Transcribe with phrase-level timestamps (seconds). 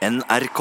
[0.00, 0.60] NRK.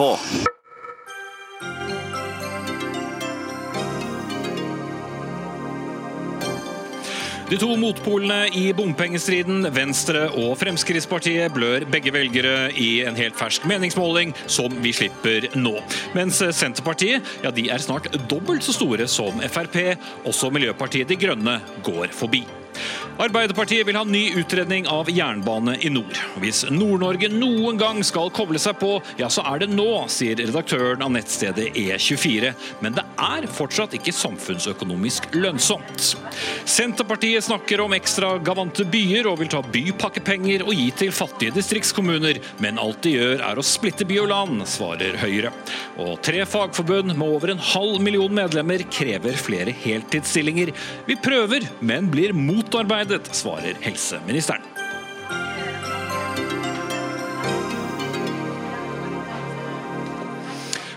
[7.49, 13.63] De to motpolene i bompengestriden, Venstre og Fremskrittspartiet, blør begge velgere i en helt fersk
[13.71, 15.77] meningsmåling som vi slipper nå.
[16.19, 19.95] Mens Senterpartiet ja, de er snart dobbelt så store som Frp.
[20.27, 22.43] Også Miljøpartiet De Grønne går forbi.
[23.19, 26.15] Arbeiderpartiet vil ha ny utredning av jernbane i nord.
[26.39, 31.03] Hvis Nord-Norge noen gang skal koble seg på, ja så er det nå, sier redaktøren
[31.03, 32.53] av nettstedet E24.
[32.79, 36.13] Men det er fortsatt ikke samfunnsøkonomisk lønnsomt.
[36.63, 42.39] Senterpartiet snakker om ekstra gavante byer og vil ta bypakkepenger og gi til fattige distriktskommuner.
[42.63, 45.51] Men alt de gjør er å splitte by og land, svarer Høyre.
[45.99, 50.71] Og tre fagforbund med over en halv million medlemmer krever flere heltidsstillinger.
[51.11, 54.61] Vi prøver, men blir motarbeidet, svarer helseministeren.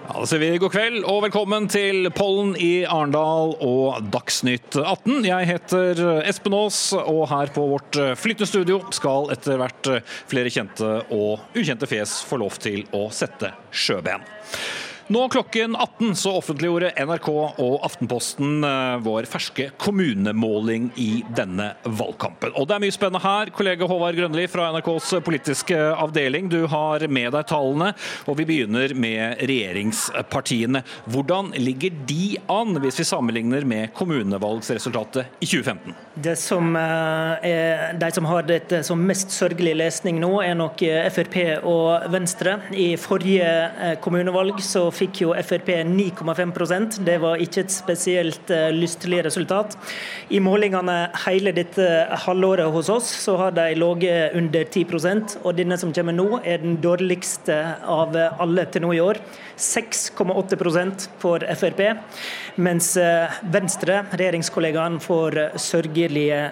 [0.09, 5.25] Ja, da sier vi god kveld og velkommen til Pollen i Arendal og Dagsnytt 18.
[5.25, 9.93] Jeg heter Espen Aas, og her på vårt flyttende studio skal etter hvert
[10.29, 14.29] flere kjente og ukjente fjes få lov til å sette sjøben.
[15.13, 17.27] Nå klokken 18 så offentliggjorde NRK
[17.61, 22.55] og Aftenposten eh, vår ferske kommunemåling i denne valgkampen.
[22.57, 23.51] Og det er mye spennende her.
[23.53, 27.91] Kollega Håvard Grønli fra NRKs politiske avdeling, du har med deg tallene,
[28.25, 30.81] og vi begynner med regjeringspartiene.
[31.13, 35.93] Hvordan ligger de an, hvis vi sammenligner med kommunevalgsresultatet i 2015?
[36.25, 40.87] Det som eh, er, de som har dette som mest sørgelig lesning nå, er nok
[40.89, 42.63] eh, Frp og Venstre.
[42.73, 49.77] I forrige kommunevalg så fikk jo Frp 9,5% Det var ikke et spesielt lystelig resultat.
[50.31, 51.87] I målingene hele dette
[52.25, 56.63] halvåret hos oss så har de ligget under 10% og denne som kommer nå, er
[56.63, 59.21] den dårligste av alle til nå i år.
[59.59, 61.83] 6,8% for Frp,
[62.57, 62.95] mens
[63.53, 66.51] Venstre, regjeringskollegaen, får sørgelige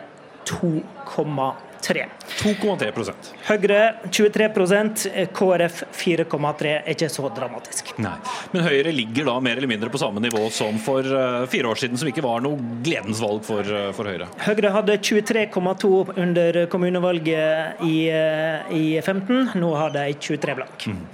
[1.81, 2.07] 2,3
[2.41, 3.15] 2,3
[3.49, 3.81] Høyre
[4.11, 5.05] 23%
[5.37, 7.93] KrF 4,3 er ikke så dramatisk.
[8.01, 8.15] Nei,
[8.53, 11.81] Men Høyre ligger da mer eller mindre på samme nivå som for uh, fire år
[11.83, 14.31] siden, som ikke var noe gledens valg for, uh, for Høyre?
[14.47, 19.57] Høyre hadde 23,2 under kommunevalget i, uh, i 15.
[19.61, 20.89] Nå har de 23 blank.
[20.91, 21.05] Mm.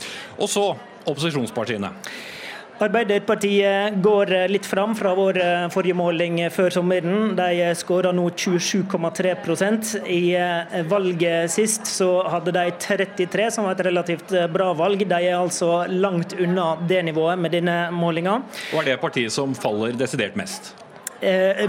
[0.41, 0.69] Og så
[1.07, 1.93] opposisjonspartiene.
[2.77, 5.39] Arbeiderpartiet går litt fram fra vår
[5.73, 7.31] forrige måling før sommeren.
[7.39, 10.21] De skåra nå 27,3% I
[10.85, 15.07] valget sist så hadde de 33, som var et relativt bra valg.
[15.09, 18.43] De er altså langt unna det nivået med denne målinga.
[18.75, 20.75] Og er det partiet som faller desidert mest?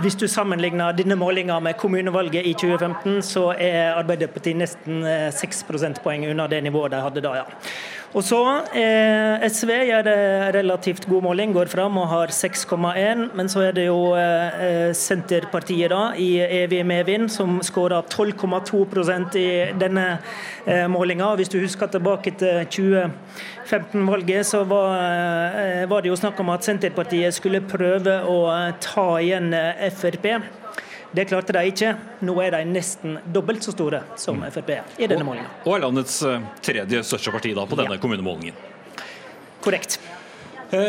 [0.04, 6.28] Hvis du sammenligner denne målinga med kommunevalget i 2015, så er Arbeiderpartiet nesten 6 prosentpoeng
[6.28, 7.46] unna det nivået de hadde da, ja.
[8.16, 8.40] Og så
[8.72, 10.20] eh, SV gjør det
[10.56, 13.26] relativt god måling, går fram og har 6,1.
[13.36, 19.50] Men så er det jo eh, Senterpartiet da, i evig medvind som skårer 12,2% i
[19.80, 20.08] denne
[20.66, 21.34] eh, målinga.
[21.36, 26.64] Hvis du husker tilbake til 2015-valget, så var, eh, var det jo snakk om at
[26.64, 28.40] Senterpartiet skulle prøve å
[28.82, 29.52] ta igjen
[30.00, 30.32] Frp.
[31.12, 31.94] Det klarte de ikke.
[32.28, 35.50] Nå er de nesten dobbelt så store som Frp i denne målingen.
[35.66, 36.20] Og er landets
[36.66, 38.02] tredje største parti da på denne ja.
[38.04, 38.58] kommunemålingen.
[39.64, 40.00] Korrekt.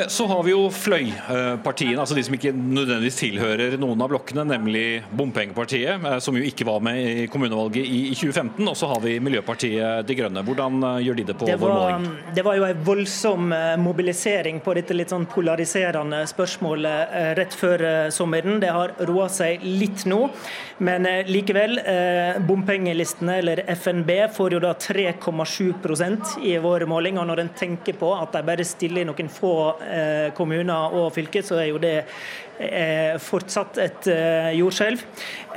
[0.08, 5.04] Så har vi jo fløypartiene, altså de som ikke nødvendigvis tilhører noen av blokkene, nemlig
[5.14, 8.64] Bompengepartiet, som jo ikke var med i kommunevalget i 2015.
[8.66, 10.42] Og så har vi Miljøpartiet De Grønne.
[10.42, 12.08] Hvordan gjør de det på det var, vår måling?
[12.34, 18.58] Det var jo en voldsom mobilisering på dette litt sånn polariserende spørsmålet rett før sommeren.
[18.64, 20.24] Det har roa seg litt nå,
[20.82, 21.78] men likevel.
[22.50, 27.22] Bompengelistene, eller FNB, får jo da 3,7% i vår måling.
[27.22, 29.67] Og når en tenker på at de bare stiller i noen få
[30.34, 31.96] kommuner og fylker, så er jo det
[33.22, 34.08] fortsatt et
[34.58, 35.02] jordskjelv.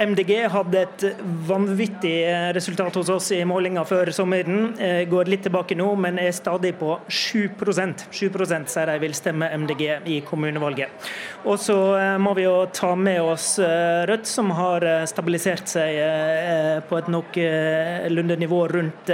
[0.01, 1.05] MDG hadde et
[1.47, 2.15] vanvittig
[2.55, 4.73] resultat hos oss i målinga før sommeren.
[5.09, 9.83] Går litt tilbake nå, men er stadig på 7% 7% sier de vil stemme MDG
[10.09, 11.09] i kommunevalget.
[11.49, 11.77] Og så
[12.21, 15.97] må vi jo ta med oss Rødt, som har stabilisert seg
[16.89, 19.11] på et noenlunde nivå rundt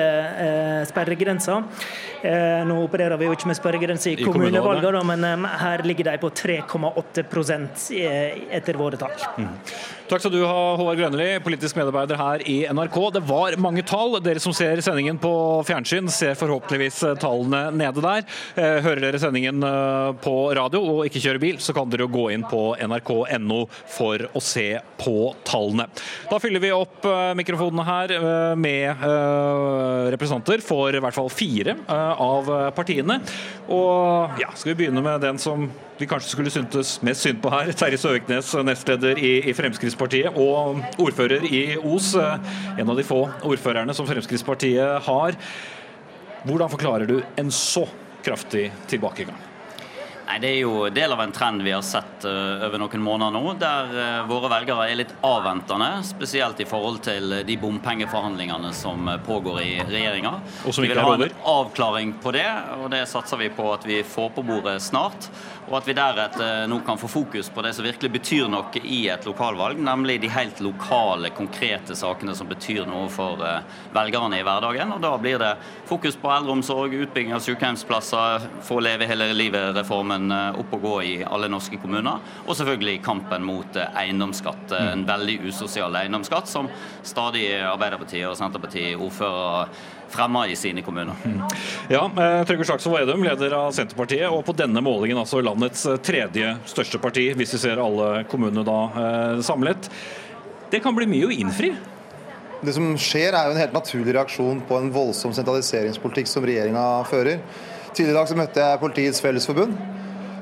[0.90, 1.62] sperregrensa.
[2.68, 7.26] Nå opererer vi jo ikke med sperregrense i kommunevalget, men her ligger de på 3,8
[8.50, 9.12] etter våre tall.
[9.38, 9.48] Mm.
[10.08, 12.96] Takk skal du ha, Håvard Grønli, politisk medarbeider her i NRK.
[13.18, 14.14] Det var mange tall.
[14.24, 15.32] Dere som ser sendingen på
[15.68, 18.24] fjernsyn, ser forhåpentligvis tallene nede der.
[18.56, 19.66] Hører dere sendingen
[20.24, 23.58] på radio og ikke kjører bil, så kan dere gå inn på nrk.no
[23.98, 24.70] for å se
[25.02, 25.18] på
[25.50, 25.90] tallene.
[26.32, 27.04] Da fyller vi opp
[27.36, 28.14] mikrofonene her
[28.56, 29.04] med
[30.16, 32.48] representanter for i hvert fall fire av
[32.80, 33.20] partiene.
[33.68, 35.68] Og ja, Skal vi begynne med den som
[35.98, 37.72] vi kanskje skulle syntes mest synd på her.
[37.74, 39.54] Terje Søviknes, nestleder i, i,
[39.98, 42.14] Fremskrittspartiet og ordfører i Os.
[42.78, 45.38] En av de få ordførerne som Fremskrittspartiet har.
[46.46, 47.88] Hvordan forklarer du en så
[48.24, 49.38] kraftig tilbakegang?
[50.28, 53.32] Nei, Det er jo del av en trend vi har sett uh, over noen måneder
[53.32, 55.88] nå, der uh, våre velgere er litt avventende.
[56.04, 60.34] Spesielt i forhold til de bompengeforhandlingene som pågår i regjeringa.
[60.68, 64.34] Vi vil ha en avklaring på det, og det satser vi på at vi får
[64.36, 65.32] på bordet snart.
[65.68, 69.02] Og at vi deretter nå kan få fokus på det som virkelig betyr noe i
[69.12, 73.66] et lokalvalg, nemlig de helt lokale, konkrete sakene som betyr noe for uh,
[73.96, 74.94] velgerne i hverdagen.
[74.96, 75.52] Og Da blir det
[75.90, 81.14] fokus på eldreomsorg, utbygging av sykehjemsplasser, få Leve hele livet-reformen eh, opp og gå i
[81.26, 82.24] alle norske kommuner.
[82.46, 84.72] Og selvfølgelig kampen mot eh, eiendomsskatt.
[84.72, 86.70] Eh, en veldig usosial eiendomsskatt som
[87.04, 89.00] stadig Arbeiderpartiet og Senterpartiet
[90.14, 91.18] fremmer i sine kommuner.
[91.26, 91.42] Mm.
[91.94, 92.06] Ja,
[92.48, 97.30] Trygve Slagsvold Vedum, leder av Senterpartiet, og på denne målingen altså landets tredje største parti,
[97.38, 98.80] hvis vi ser alle kommunene da
[99.46, 99.92] samlet.
[100.72, 101.72] Det kan bli mye å innfri?
[102.58, 106.86] Det som skjer er jo en helt naturlig reaksjon på en voldsom sentraliseringspolitikk som regjeringa
[107.10, 107.44] fører.
[107.92, 109.78] Tidligere i dag så møtte jeg Politiets Fellesforbund.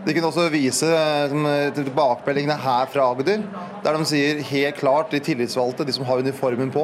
[0.06, 3.42] De kunne også vise eh, tilbakemeldingene her fra Agder,
[3.86, 6.84] der de sier helt klart, de tillitsvalgte, de som har uniformen på,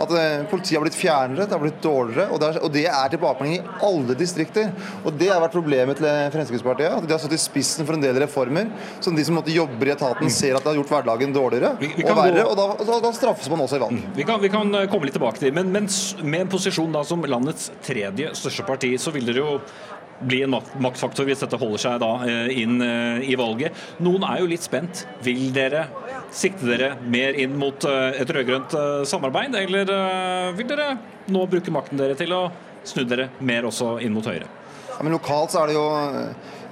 [0.00, 2.28] at eh, politiet har blitt fjernere, det har blitt dårligere.
[2.32, 4.72] Og det er, og det er tilbakemelding i alle distrikter.
[5.04, 6.92] Og Det har vært problemet til Fremskrittspartiet.
[6.98, 8.68] at De har stått i spissen for en del reformer
[9.04, 11.90] som de som måtte jobber i etaten, ser at det har gjort hverdagen dårligere vi,
[11.96, 12.44] vi og verre.
[12.44, 12.52] Gå...
[12.52, 14.08] Og da, da, da, straffes man også i valg.
[14.16, 15.88] Vi kan, vi kan, eh, komme litt tilbake til men, men
[16.22, 19.58] med en posisjon da som landets tredje største parti, så vil dere jo
[20.20, 23.76] bli en maktfaktor hvis dette holder seg da eh, inn eh, i valget.
[24.04, 25.04] Noen er jo litt spent.
[25.24, 25.86] Vil dere
[26.34, 28.76] sikte dere mer inn mot eh, et rød-grønt
[29.08, 29.92] samarbeid, eller
[30.58, 30.92] vil dere
[31.32, 32.46] nå bruke makten dere til å
[32.88, 34.48] snu dere mer også inn mot Høyre?
[34.88, 35.88] Ja, men Lokalt så er det jo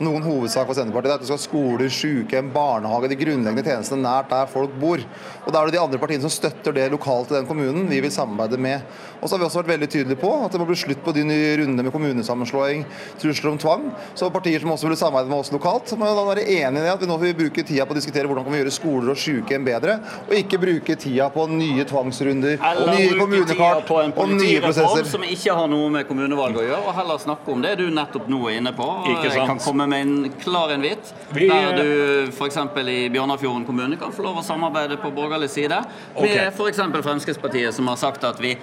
[0.02, 1.08] noen hovedsak for Senterpartiet.
[1.08, 4.74] Det er at du skal ha skoler, sykehjem, barnehage, de grunnleggende tjenestene nært der folk
[4.80, 5.02] bor.
[5.46, 8.00] Og Da er det de andre partiene som støtter det lokalt i den kommunen vi
[8.04, 8.82] vil samarbeide med.
[9.20, 11.14] Og så har vi også vært veldig tydelige på at det må bli slutt på
[11.16, 12.84] de nye rundene med kommunesammenslåing,
[13.22, 13.86] trusler om tvang.
[14.18, 17.00] Så partier som også vil samarbeide med oss lokalt, må da være enig i at
[17.00, 19.64] vi nå vil bruke tida på å diskutere hvordan vi kan gjøre skoler og sykehjem
[19.66, 19.96] bedre,
[20.26, 25.08] og ikke bruke tida på nye tvangsrunder, Eller nye kommunekart og nye prosesser.
[25.08, 28.28] Som ikke har noe med kommunevalg å gjøre, og heller snakke om det du nettopp
[28.28, 28.88] nå er inne på.
[29.24, 31.48] Jeg kan komme med en klar invitt, vi...
[31.48, 32.56] der du f.eks.
[32.88, 35.78] i Bjørnafjorden kommune kan få lov å samarbeide på borgerlig side
[36.16, 36.50] med okay.
[36.50, 36.82] f.eks.
[37.06, 38.56] Fremskrittspartiet, som har sagt at vi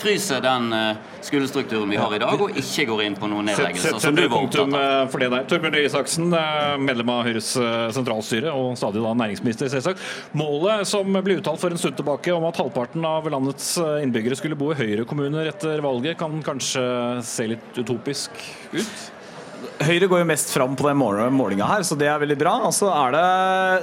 [0.00, 3.98] fryser den eh, skolestrukturen vi har i dag, og ikke går inn på noen nedleggelser.
[4.00, 5.10] som du var opptatt av.
[5.12, 5.44] For det der.
[5.50, 10.00] Torbjørn Røe Isaksen, eh, medlem av Høyres eh, sentralstyre og stadig da næringsminister, selvsagt.
[10.40, 14.56] Målet som ble uttalt for en stund tilbake om at halvparten av landets innbyggere skulle
[14.56, 16.84] bo i Høyre-kommuner etter valget, kan kanskje
[17.26, 18.40] se litt utopisk
[18.72, 19.10] ut?
[19.80, 22.52] Høyre går jo mest fram på den målinga her, så det er veldig bra.
[22.68, 23.24] Altså er det,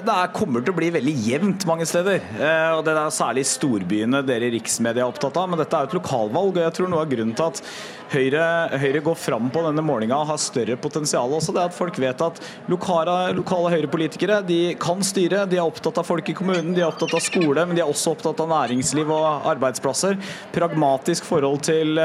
[0.08, 2.22] det er, kommer til å bli veldig jevnt mange steder.
[2.38, 5.86] Eh, og Det er særlig storbyene dere i riksmedia er opptatt av, men dette er
[5.86, 6.58] jo et lokalvalg.
[6.58, 7.62] og jeg tror noe av grunnen til at
[8.12, 8.44] Høyre,
[8.80, 12.22] Høyre går fram på denne målinga og har større potensial også, det at folk vet
[12.24, 12.40] at
[12.72, 15.44] lokale, lokale Høyre-politikere de kan styre.
[15.50, 17.92] De er opptatt av folk i kommunen, de er opptatt av skole, men de er
[17.92, 20.16] også opptatt av næringsliv og arbeidsplasser.
[20.56, 22.00] Pragmatisk forhold til,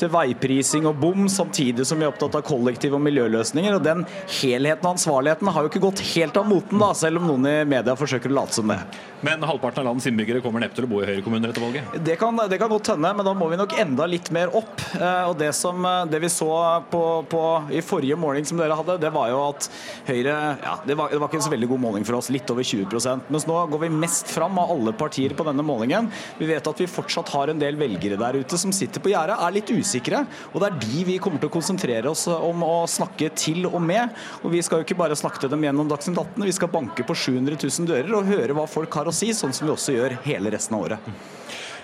[0.00, 3.76] til veiprising og bom, samtidig som vi er opptatt av kollektiv og miljøløsninger.
[3.76, 4.06] og Den
[4.40, 7.56] helheten og ansvarligheten har jo ikke gått helt av moten, da, selv om noen i
[7.68, 8.80] media forsøker å late som det.
[9.22, 11.92] Men halvparten av landets innbyggere kommer neppe til å bo i Høyre-kommuner etter valget?
[12.02, 14.72] Det kan, det kan godt hende, men da må vi nok enda litt mer opp.
[14.96, 16.48] Eh, og det, som, eh, det vi så
[16.90, 17.42] på, på,
[17.74, 19.68] i forrige måling som dere hadde, det var jo at
[20.06, 22.50] Høyre ja, det var, det var, ikke en så veldig god måling for oss, litt
[22.52, 26.08] over 20% Mens nå går vi mest fram av alle partier på denne målingen.
[26.38, 29.38] Vi vet at vi fortsatt har en del velgere der ute som sitter på gjerdet,
[29.38, 30.24] er litt usikre.
[30.52, 33.80] Og det er de vi kommer til å konsentrere oss om å snakke til og
[33.82, 34.12] med.
[34.42, 37.06] Og vi skal jo ikke bare snakke til dem gjennom Dagsnytt 18, vi skal banke
[37.06, 39.96] på 700 000 dører og høre hva folk har å si, sånn som vi også
[39.96, 41.41] gjør hele resten av året.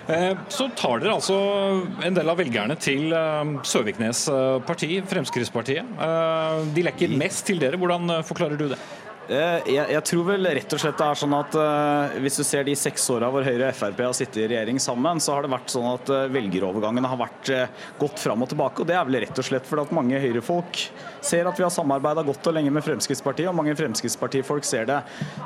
[0.09, 1.35] Eh, så tar dere altså
[2.05, 5.91] en del av velgerne til eh, Søviknes eh, parti, Fremskrittspartiet.
[6.73, 7.77] De lekker mest til dere.
[7.77, 8.79] Hvordan forklarer du det?
[9.29, 9.61] Jeg,
[9.93, 12.73] jeg, tror vel rett og slett det er sånn at uh, hvis du ser de
[12.73, 15.69] seks åra hvor Høyre og Frp har sittet i regjering sammen, så har det vært
[15.69, 18.81] sånn at uh, velgerovergangene har vært uh, gått fram og tilbake.
[18.81, 20.81] og Det er vel rett og slett fordi at mange Høyre-folk
[21.21, 24.97] ser at vi har samarbeida godt og lenge med Fremskrittspartiet, og mange Fremskrittspartifolk ser det,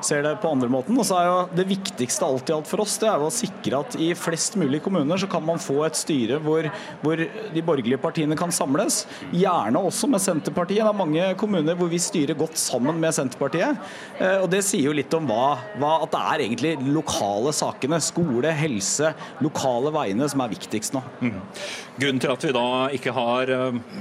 [0.05, 0.95] ser det på andre måten.
[0.95, 3.35] Og så er jo det viktigste alt i alt for oss, det er jo å
[3.35, 6.71] sikre at i flest mulig kommuner så kan man få et styre hvor,
[7.03, 9.03] hvor de borgerlige partiene kan samles.
[9.35, 10.85] Gjerne også med Senterpartiet.
[10.85, 13.72] Det er mange kommuner hvor vi styrer godt sammen med Senterpartiet.
[14.19, 18.01] Eh, og det sier jo litt om hva, hva, at det er egentlig lokale sakene,
[18.03, 19.13] skole, helse,
[19.43, 21.03] lokale veiene, som er viktigst nå.
[21.23, 21.39] Mm.
[21.99, 23.53] Grunnen til at vi da ikke har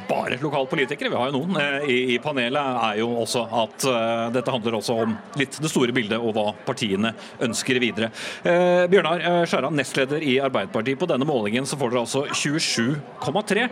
[0.08, 3.86] bare bare lokalpolitikere, vi har jo noen eh, i, i panelet, er jo også at
[3.88, 7.12] uh, dette handler også om litt det store bildet og hva partiene
[7.42, 8.12] ønsker videre.
[8.44, 11.00] Uh, Bjørnar Skjæran, nestleder i Arbeiderpartiet.
[11.00, 13.68] På denne målingen så får dere altså 27,3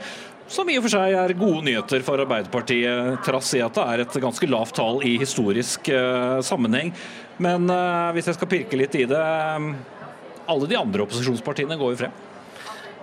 [0.50, 4.00] som i og for seg er gode nyheter for Arbeiderpartiet, trass i at det er
[4.02, 5.89] et ganske lavt tall i historisk uh,
[6.46, 6.92] sammenheng.
[7.40, 9.20] Men uh, hvis jeg skal pirke litt i det,
[9.56, 9.72] um,
[10.50, 12.18] alle de andre opposisjonspartiene går jo frem.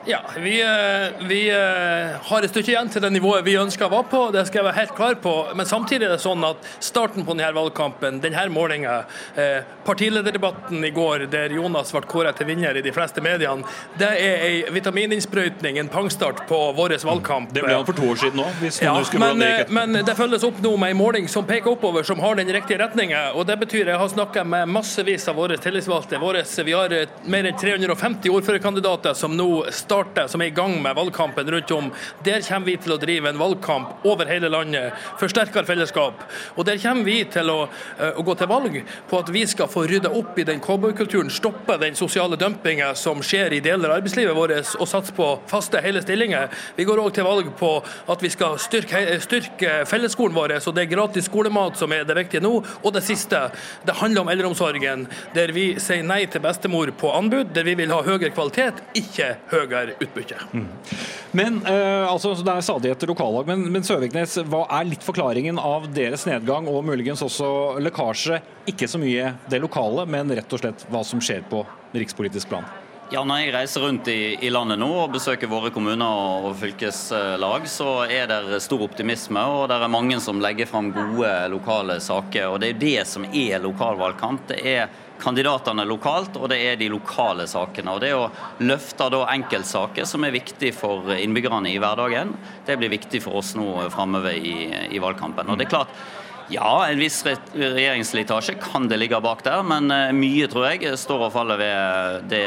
[0.10, 4.08] Ja, vi, eh, vi, eh, har et stykke igjen til det nivået vi ønska være
[4.08, 5.34] på, det skal jeg være helt klar på.
[5.60, 9.02] Men samtidig er det sånn at starten på denne valgkampen, denne målinga,
[9.36, 13.68] eh, partilederdebatten i går der Jonas ble kåret til vinner i de fleste mediene,
[14.00, 17.52] det er en vitamininnsprøytning, en pangstart på vår valgkamp.
[17.52, 20.72] Det ble han for to år siden òg, ja, men, men det følges opp nå
[20.80, 23.34] med en måling som peker oppover, som har den riktige retninga.
[23.36, 26.24] Og det betyr jeg har snakka med massevis av våre tillitsvalgte.
[26.24, 26.96] Våre, vi har
[27.28, 31.72] mer enn 350 ordførerkandidater som nå starter starter, som er i gang med valgkampen rundt
[31.72, 31.90] om,
[32.26, 36.24] der kommer vi til å drive en valgkamp over hele landet for sterkere fellesskap.
[36.56, 37.68] Og der kommer vi til å,
[38.00, 41.32] eh, å gå til valg på at vi skal få rydda opp i den cowboykulturen,
[41.32, 45.82] stoppe den sosiale dumpinga som skjer i deler av arbeidslivet vårt, og satse på faste,
[45.82, 46.50] hele stillinger.
[46.76, 50.86] Vi går òg til valg på at vi skal styrke, styrke fellesskolen vår, og det
[50.86, 52.64] er gratis skolemat som er det viktige nå.
[52.84, 53.52] Og det siste,
[53.86, 57.92] det handler om eldreomsorgen, der vi sier nei til bestemor på anbud, der vi vil
[57.92, 60.40] ha høyere kvalitet, ikke høyere utbytte.
[60.54, 60.66] Mm.
[61.38, 65.62] Men uh, altså, Det er stadig et lokallag, men, men Søviknes, hva er litt forklaringen
[65.62, 68.42] av deres nedgang og muligens også lekkasje?
[68.68, 71.64] Ikke så mye det lokale, men rett og slett hva som skjer på
[71.96, 72.68] rikspolitisk plan?
[73.08, 77.68] Ja, Når jeg reiser rundt i, i, landet nå og besøker våre kommuner og fylkeslag,
[77.72, 82.50] så er det stor optimisme, og det er mange som legger fram gode lokale saker.
[82.52, 84.50] og Det er det som er lokalvalgkamp.
[84.52, 84.92] Det er
[85.22, 87.96] kandidatene lokalt, og det er de lokale sakene.
[87.96, 88.30] Og Det å
[88.64, 93.56] løfte da enkeltsaker som er viktig for innbyggerne i hverdagen, det blir viktig for oss
[93.58, 94.56] nå framover i,
[94.94, 95.50] i valgkampen.
[95.50, 95.94] Og det er klart,
[96.50, 101.26] ja, en viss regjeringsslitasje kan det ligge bak der, men eh, mye tror jeg står
[101.26, 102.44] og faller ved det,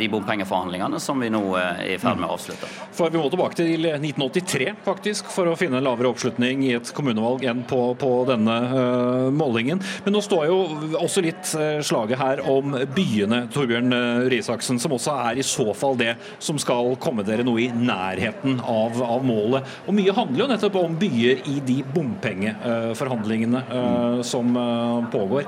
[0.00, 2.70] de bompengeforhandlingene som vi nå eh, er i ferd med å avslutte.
[2.94, 6.90] For Vi må tilbake til 1983 faktisk, for å finne en lavere oppslutning i et
[6.96, 9.82] kommunevalg enn på, på denne uh, målingen.
[10.04, 10.58] Men nå står jo
[10.98, 11.52] også litt
[11.84, 13.94] slaget her om byene, Torbjørn
[14.32, 18.58] Risaksen, som også er i så fall det som skal komme dere noe i nærheten
[18.60, 19.66] av, av målet.
[19.86, 25.44] Og Mye handler jo nettopp om byer i de bompengeforhandlingene forhandlingene uh, som uh, pågår.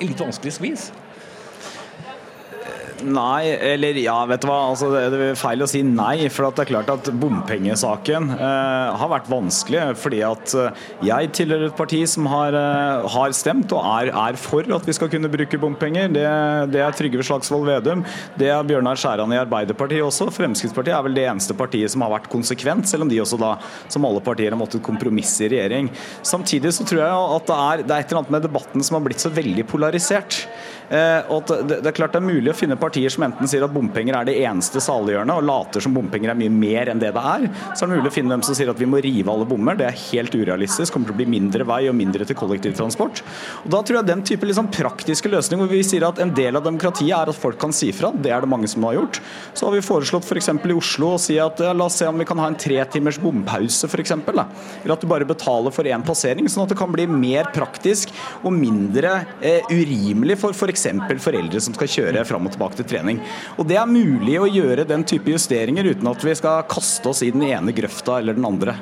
[0.00, 0.92] Litt vanskelig skvis?
[3.02, 4.58] Nei, eller ja, vet du hva.
[4.70, 6.28] Altså, det er feil å si nei.
[6.32, 9.82] For det er klart at bompengesaken eh, har vært vanskelig.
[10.00, 14.38] Fordi at eh, jeg tilhører et parti som har, eh, har stemt og er, er,
[14.40, 16.10] for at vi skal kunne bruke bompenger.
[16.14, 16.26] Det,
[16.74, 18.04] det er Trygve Slagsvold Vedum.
[18.38, 20.30] Det er Bjørnar Skjæran i Arbeiderpartiet også.
[20.34, 23.54] Fremskrittspartiet er vel det eneste partiet som har vært konsekvent, selv om de også da,
[23.92, 25.90] som alle partier, har måttet kompromisse i regjering.
[26.26, 28.98] Samtidig så tror jeg at det er, det er et eller annet med debatten som
[28.98, 30.42] har blitt så veldig polarisert.
[30.92, 33.64] Eh, og det, det er klart det er mulig å finne partier som enten sier
[33.64, 37.14] at bompenger er det eneste saliggjørende, og later som bompenger er mye mer enn det
[37.16, 37.46] det er.
[37.72, 39.78] Så er det mulig å finne dem som sier at vi må rive alle bommer.
[39.78, 40.92] Det er helt urealistisk.
[40.92, 43.22] kommer til å bli mindre vei og mindre til kollektivtransport.
[43.64, 46.58] Og Da tror jeg den type liksom praktiske løsning hvor vi sier at en del
[46.58, 49.22] av demokratiet er at folk kan si fra, det er det mange som har gjort.
[49.56, 50.50] Så har vi foreslått f.eks.
[50.52, 52.58] For i Oslo å si at ja, la oss se om vi kan ha en
[52.58, 54.12] tre timers bompause f.eks.
[54.12, 58.12] Eller at du bare betaler for én passering, sånn at det kan bli mer praktisk
[58.42, 61.22] og mindre eh, urimelig for f.eks f.eks.
[61.24, 63.20] foreldre som skal kjøre fram og tilbake til trening.
[63.56, 67.22] Og Det er mulig å gjøre den type justeringer uten at vi skal kaste oss
[67.24, 68.76] i den ene grøfta eller den andre.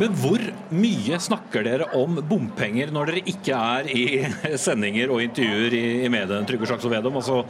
[0.00, 0.44] Men hvor
[0.74, 4.04] mye snakker dere om bompenger når dere ikke er i
[4.66, 7.18] sendinger og intervjuer i, i mediene, Trygve Slagsvold Vedum?
[7.20, 7.42] Altså,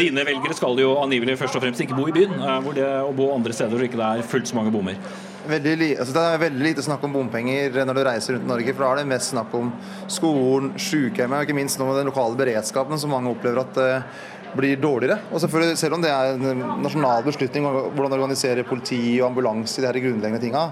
[0.00, 2.90] dine velgere skal jo angivelig først og fremst ikke bo i byen, eh, hvor det,
[3.06, 5.00] å bo andre steder hvor ikke det er fullt så mange bommer.
[5.46, 8.72] Veldig, altså det er veldig lite snakk om bompenger når du reiser rundt i Norge.
[8.74, 9.68] For da er det mest snakk om
[10.10, 14.24] skolen, sykehjemmet og ikke minst nå den lokale beredskapen, som mange opplever at uh,
[14.56, 15.20] blir dårligere.
[15.30, 19.86] Og selvfølgelig, Selv om det er en nasjonal beslutning hvordan organisere politi og ambulanse de
[19.86, 20.70] her grunnleggende tinga,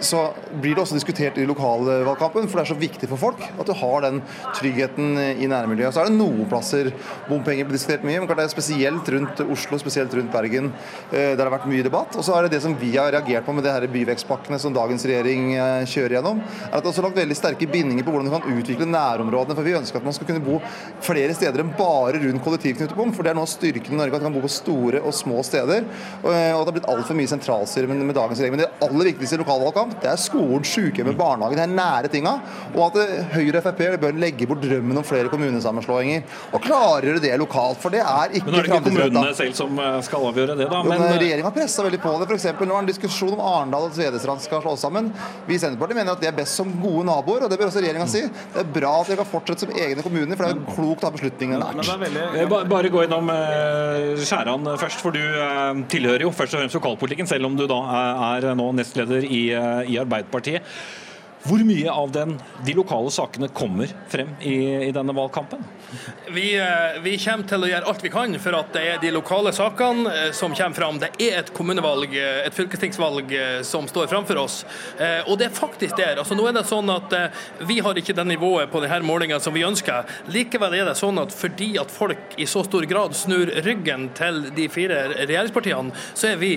[0.00, 0.22] så
[0.60, 3.74] blir det også diskutert i lokalvalgkampen, for det er så viktig for folk at du
[3.76, 4.20] har den
[4.56, 5.94] tryggheten i nærmiljøet.
[5.94, 6.92] Så er det noen plasser
[7.28, 10.70] bompenger blir diskutert mye, men det er spesielt rundt Oslo, spesielt rundt Bergen,
[11.10, 12.16] eh, der det har vært mye debatt.
[12.16, 14.74] Og så er det det som vi har reagert på med de her byvekstpakkene som
[14.74, 18.30] dagens regjering eh, kjører gjennom, er at det har lagt veldig sterke bindinger på hvordan
[18.30, 19.58] du kan utvikle nærområdene.
[19.58, 20.60] For vi ønsker at man skal kunne bo
[21.04, 24.22] flere steder enn bare rundt kollektivknutepunkt, for det er noe av styrken i Norge at
[24.22, 25.86] man kan bo på store og små steder.
[26.22, 28.56] Og at det har blitt altfor mye sentralstyre med dagens regjering.
[28.56, 32.10] Men det aller viktigste i lokalvalgkamp valgkamp, det er skolen, sykehjemmet, barnehagen, det er nære
[32.12, 32.34] tinga.
[32.74, 36.24] Og at Høyre og Frp bør legge bort drømmen om flere kommunesammenslåinger.
[36.52, 39.56] Og klargjøre det lokalt, for det er ikke Men nå er det ikke kommunene selv
[39.58, 40.82] som eh, skal avgjøre det, da.
[40.82, 42.28] Jo, Men, men eh, Regjeringa har pressa veldig på det.
[42.30, 45.10] For eksempel, nå er det en diskusjon om Arendal og Tvedestrand skal slås sammen.
[45.48, 47.82] Vi i Senterpartiet mener at de er best som gode naboer, og det bør også
[47.82, 48.24] regjeringa si.
[48.54, 51.04] Det er bra at de kan fortsette som egne kommuner, for det er jo klokt
[51.04, 51.92] å ha beslutningene Men nært.
[52.06, 55.22] veldig Bare gå innom eh, Skjæran først, for du
[55.92, 57.78] tilhører jo først og fremst lokalpolitikken, selv om du da
[58.38, 59.42] er nå nestleder i,
[59.86, 60.62] i Arbeiderpartiet.
[61.42, 64.52] Hvor mye av den, de lokale sakene kommer frem i,
[64.86, 65.64] i denne valgkampen?
[66.30, 69.10] Vi, eh, vi kommer til å gjøre alt vi kan for at det er de
[69.10, 71.00] lokale sakene eh, som kommer fram.
[71.02, 74.60] Det er et kommunevalg, eh, et fylkestingsvalg eh, som står framfor oss.
[75.02, 76.22] Eh, Og det er faktisk der.
[76.22, 79.40] Altså, nå er det sånn at eh, Vi har ikke det nivået på denne målinga
[79.42, 80.06] som vi ønsker.
[80.30, 84.44] Likevel er det sånn at fordi at folk i så stor grad snur ryggen til
[84.54, 86.54] de fire regjeringspartiene, så er vi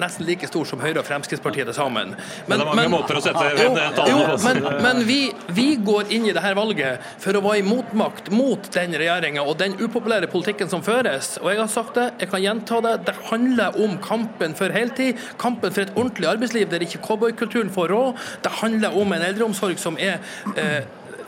[0.00, 2.14] nesten like stor som Høyre og Fremskrittspartiet til sammen.
[2.48, 3.70] Men det er mange måter å sette jo,
[4.10, 5.18] jo, men, men vi,
[5.56, 9.58] vi går inn i dette valget for å være i motmakt mot den regjeringa og
[9.62, 11.34] den upopulære politikken som føres.
[11.42, 12.94] Og jeg har sagt det, jeg kan gjenta det.
[13.08, 17.92] Det handler om kampen for heltid, kampen for et ordentlig arbeidsliv der ikke cowboykulturen får
[17.94, 18.24] råd.
[18.44, 20.18] Det handler om en eldreomsorg som er
[20.56, 20.80] eh,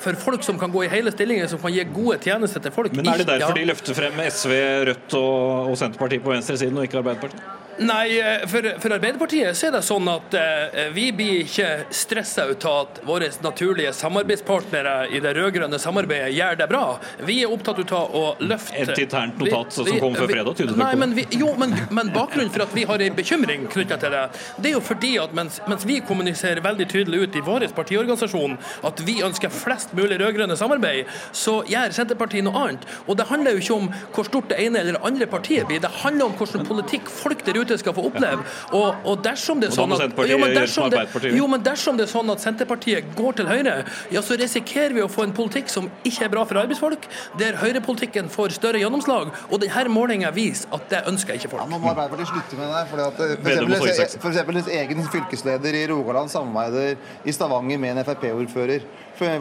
[0.03, 2.95] for folk som kan gå i hele stillinger, som kan gi gode tjenester til folk.
[2.97, 4.55] Men er det derfor de løfter frem SV,
[4.91, 7.62] Rødt og, og Senterpartiet på venstresiden, og ikke Arbeiderpartiet?
[7.79, 12.45] Nei, eh, for, for Arbeiderpartiet så er det sånn at eh, vi blir ikke stressa
[12.51, 16.83] ut av at våre naturlige samarbeidspartnere i det rød-grønne samarbeidet gjør det bra.
[17.25, 20.53] Vi er opptatt ut av å løfte Et internt Vi- notat som kom før fredag,
[20.59, 23.99] tyder Nei, men vi, jo, men, men bakgrunnen for at vi har en bekymring knytta
[24.05, 24.23] til det,
[24.61, 28.59] det er jo fordi at mens, mens vi kommuniserer veldig tydelig ut i vår partiorganisasjon
[28.85, 32.87] at vi ønsker flest mulig rød-grønne samarbeid, så gjør Senterpartiet noe annet.
[33.07, 35.81] Og det handler jo ikke om hvor stort det ene eller det andre partiet blir,
[35.81, 38.43] det handler om hvordan politikk folk der ute skal få oppleve.
[38.73, 41.03] Og, og dersom det er sånn at jo, men dersom det,
[41.37, 45.03] jo, men dersom det er sånn at Senterpartiet går til høyre, ja, så risikerer vi
[45.05, 47.07] å få en politikk som ikke er bra for arbeidsfolk,
[47.39, 49.33] der høyrepolitikken får større gjennomslag.
[49.51, 51.71] Og denne målinga viser at det ønsker ikke Ja, folk.
[51.71, 52.83] nå må Arbeiderpartiet slutte med det.
[52.93, 54.21] Fordi at, eh, for eksempel, Sorgsaksen.
[54.21, 58.83] for eksempel Deres egen fylkesleder i Rogaland samarbeider i Stavanger med en Frp-ordfører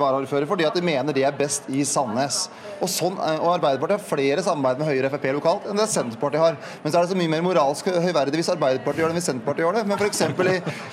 [0.02, 2.44] varaordfører, fordi at de mener de er best i Sandnes.
[2.82, 5.88] Og, sånn, eh, og Arbeiderpartiet har flere samarbeid med Høyre og Frp lokalt enn det
[5.92, 6.58] Senterpartiet har.
[6.84, 9.30] Men så er det så mye mer moralsk høyverdig hvis Arbeiderpartiet gjør det enn hvis
[9.30, 9.84] Senterpartiet gjør det.
[9.90, 10.22] Men f.eks.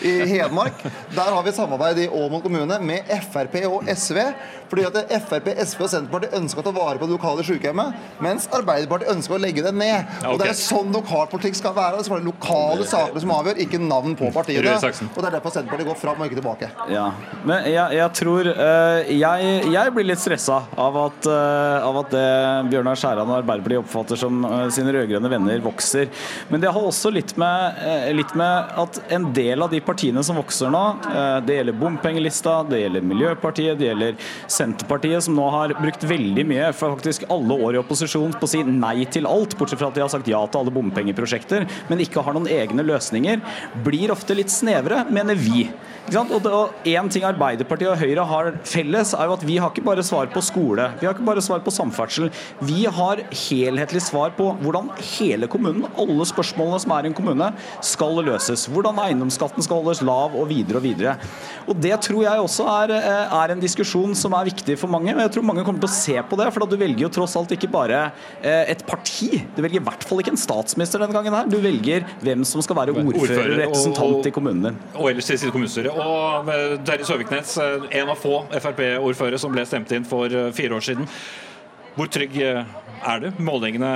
[0.03, 0.83] I, i Hedmark
[1.15, 4.21] der har vi et samarbeid i Åmot kommune med Frp og SV.
[4.69, 8.49] Fordi at Frp, SV og Senterpartiet ønsker å ta vare på det lokale sykehjemmet, mens
[8.53, 10.13] Arbeiderpartiet ønsker å legge det ned.
[10.29, 11.99] Og Og Det er sånn lokalpolitikk skal være.
[11.99, 14.77] Det skal være lokale saker som avgjør, ikke navn på partiene.
[14.77, 16.69] Og det er derfor Senterpartiet går fram og ikke tilbake.
[16.93, 17.09] Ja,
[17.49, 18.78] men jeg, jeg tror eh,
[19.13, 22.27] jeg, jeg blir litt stressa av at, eh, av at det
[22.73, 26.09] Bjørnar Skjæran og Arbeiderpartiet oppfatter som eh, sine rød-grønne venner, vokser.
[26.53, 30.23] Men det har også litt med, eh, litt med at en del av de partiene
[30.27, 35.49] som vokser nå, eh, det gjelder bompengelista, det gjelder Miljøpartiet, det gjelder Senterpartiet, som nå
[35.55, 39.29] har brukt veldig mye, for faktisk alle år i opposisjon, på å si nei til
[39.31, 42.51] alt, bortsett fra at de har sagt ja til alle bompengeprosjekter, men ikke har noen
[42.53, 43.43] egne løsninger,
[43.87, 45.69] blir ofte litt snevre, mener vi.
[46.09, 50.05] Og, én ting Arbeiderpartiet og Høyre har felles, er jo at vi har ikke bare
[50.07, 52.31] svar på skole, vi har ikke bare svar på samferdsel.
[52.65, 57.51] Vi har helhetlig svar på hvordan hele kommunen, alle spørsmålene som er i en kommune,
[57.85, 58.65] skal løses.
[58.73, 61.17] Hvordan eiendomsskatten skal holdes lav, og videre og videre.
[61.69, 65.13] Og Det tror jeg også er, eh, er en diskusjon som er viktig for mange.
[65.15, 67.09] og Jeg tror mange kommer til å se på det, for da du velger jo
[67.09, 69.45] tross alt ikke bare eh, et parti.
[69.55, 71.45] Du velger i hvert fall ikke en statsminister denne gangen her.
[71.45, 74.79] Du velger hvem som skal være Ordfører representant i kommunen din.
[74.95, 75.98] Og ellers i sitt kommunestyre.
[75.99, 80.51] Og eh, Terje Søviknes, eh, en av få Frp-ordførere som ble stemt inn for eh,
[80.57, 81.09] fire år siden.
[81.99, 83.25] Hvor trygg er du?
[83.43, 83.89] Målingene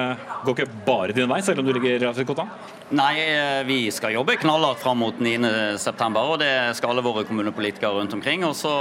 [0.42, 2.48] går ikke bare din vei, selv om du ligger relativt godt an?
[2.98, 3.12] Nei,
[3.68, 8.42] vi skal jobbe knallhardt fram mot 9.9, og det skal alle våre kommunepolitikere rundt omkring.
[8.48, 8.72] Og så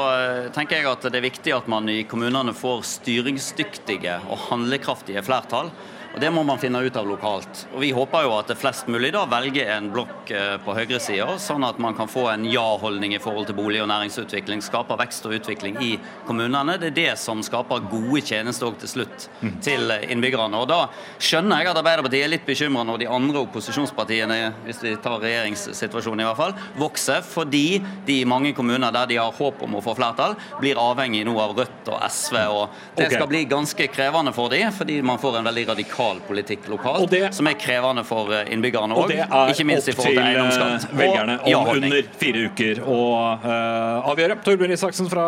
[0.57, 5.69] tenker jeg at det er viktig at man i kommunene får styringsdyktige og handlekraftige flertall.
[6.13, 7.65] Og Det må man finne ut av lokalt.
[7.71, 11.37] Og Vi håper jo at det flest mulig da velger en blokk eh, på høyresida,
[11.39, 15.25] sånn at man kan få en ja-holdning i forhold til bolig- og næringsutvikling, skaper vekst
[15.29, 15.93] og utvikling i
[16.27, 16.75] kommunene.
[16.81, 19.27] Det er det som skaper gode tjenester til slutt
[19.63, 20.59] til innbyggerne.
[20.59, 20.81] Og Da
[21.19, 26.25] skjønner jeg at Arbeiderpartiet er litt bekymra når de andre opposisjonspartiene, hvis vi tar regjeringssituasjonen
[26.25, 29.83] i hvert fall, vokser fordi de i mange kommuner der de har håp om å
[29.83, 32.37] få flertall, blir avhengig nå av Rødt og SV.
[32.51, 32.69] og
[32.99, 36.67] Det skal bli ganske krevende for dem, fordi man får en veldig radikal lokal politikk
[36.69, 39.11] lokalt, det, som er krevende for eh, innbyggerne òg.
[39.51, 40.95] Ikke minst i forhold til eh, eiendomsskatt.
[40.97, 43.01] velgerne om under fire uker å
[43.43, 44.37] uh, avgjøre.
[44.45, 45.25] Torbjørn Isaksen fra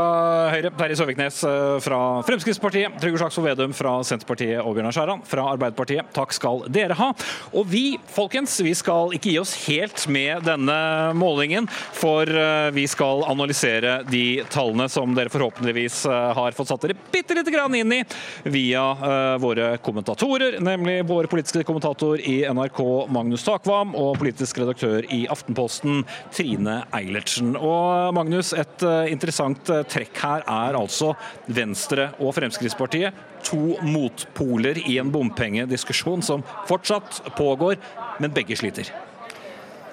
[0.53, 1.41] Høyre, Terje Søviknes
[1.83, 6.09] fra Fremskrittspartiet, Trygve Slagsvold Vedum fra Senterpartiet og Bjørnar Skjæran fra Arbeiderpartiet.
[6.15, 7.11] Takk skal dere ha.
[7.53, 7.83] Og vi,
[8.13, 10.77] folkens, vi skal ikke gi oss helt med denne
[11.17, 12.29] målingen, for
[12.73, 17.75] vi skal analysere de tallene som dere forhåpentligvis har fått satt dere bitte lite grann
[17.77, 18.01] inn i
[18.49, 22.79] via uh, våre kommentatorer, nemlig vår politiske kommentator i NRK
[23.13, 27.53] Magnus Takvam og politisk redaktør i Aftenposten Trine Eilertsen.
[27.59, 31.13] Og Magnus, et uh, interessant uh, trekk her er altså
[31.47, 33.15] Venstre og Fremskrittspartiet.
[33.49, 37.79] To motpoler i en bompengediskusjon som fortsatt pågår,
[38.23, 38.91] men begge sliter.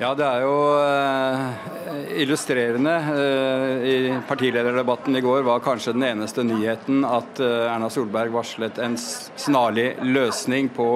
[0.01, 2.93] Ja, det er jo uh, illustrerende.
[3.13, 8.81] Uh, I partilederdebatten i går var kanskje den eneste nyheten at uh, Erna Solberg varslet
[8.81, 10.87] en snarlig løsning på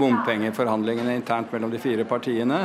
[0.00, 2.62] bompengeforhandlingene internt mellom de fire partiene.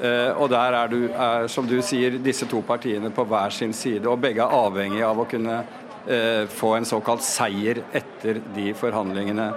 [0.00, 4.08] og der er, du, er, som du sier, disse to partiene på hver sin side,
[4.08, 5.58] og begge er avhengig av å kunne
[6.48, 9.50] få en såkalt seier etter de forhandlingene.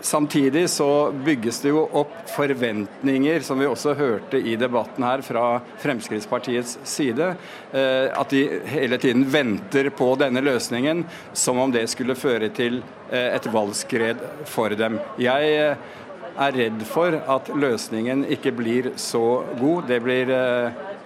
[0.00, 5.60] Samtidig så bygges det jo opp forventninger, som vi også hørte i debatten her fra
[5.82, 7.34] Fremskrittspartiets side.
[7.72, 12.80] Eh, at de hele tiden venter på denne løsningen, som om det skulle føre til
[13.10, 14.96] eh, et valgskred for dem.
[15.20, 15.90] Jeg eh,
[16.40, 19.84] er redd for at løsningen ikke blir så god.
[19.90, 20.32] Det blir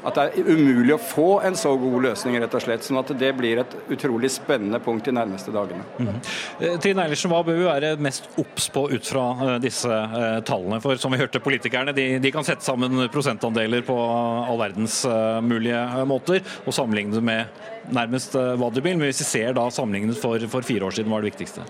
[0.04, 2.84] at det er umulig å få en så god løsning, rett og slett.
[2.84, 5.84] Sånn at det blir et utrolig spennende punkt de nærmeste dagene.
[5.98, 6.78] Mm -hmm.
[6.82, 10.80] Trine Eilertsen, hva bør vi være mest obs på ut fra eh, disse uh, tallene?
[10.80, 13.96] For som vi hørte, politikerne de, de, kan sette sammen prosentandeler på
[14.48, 15.06] all verdens
[15.42, 17.46] mulige måter, og sammenligne det med
[17.90, 18.98] nærmest uh, hva du vil.
[18.98, 21.60] Men hvis vi ser da sammenlignet for, for fire år siden, hva er det viktigste?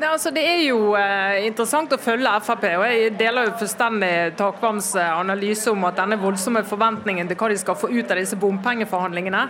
[0.00, 2.62] Nei, altså Det er jo eh, interessant å følge Frp.
[2.78, 7.50] og Jeg deler jo fullstendig Takvams eh, analyse om at denne voldsomme forventningen til hva
[7.52, 9.42] de skal få ut av disse bompengeforhandlingene,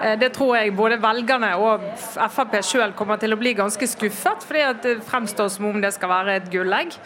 [0.00, 4.46] eh, det tror jeg både velgerne og Frp selv kommer til å bli ganske skuffet,
[4.48, 6.96] fordi at det fremstår som om det skal være et gullegg.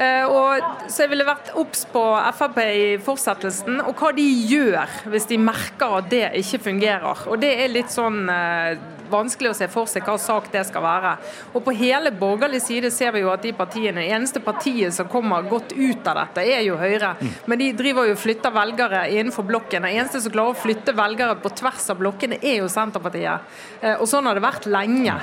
[0.00, 2.02] Eh, og så jeg ville vært obs på
[2.38, 7.26] Frp i fortsettelsen, og hva de gjør hvis de merker at det ikke fungerer.
[7.28, 10.84] Og Det er litt sånn eh, vanskelig å se for seg hva sak det skal
[10.84, 11.14] være.
[11.52, 15.48] Og På hele borgerlig side ser vi jo at de partiene, eneste partiet som kommer
[15.50, 17.12] godt ut av dette, er jo Høyre.
[17.50, 19.84] Men de driver jo og flytter velgere innenfor blokken.
[19.84, 23.52] Det eneste som klarer å flytte velgere på tvers av blokkene, er jo Senterpartiet.
[23.82, 25.18] Eh, og sånn har det vært lenge.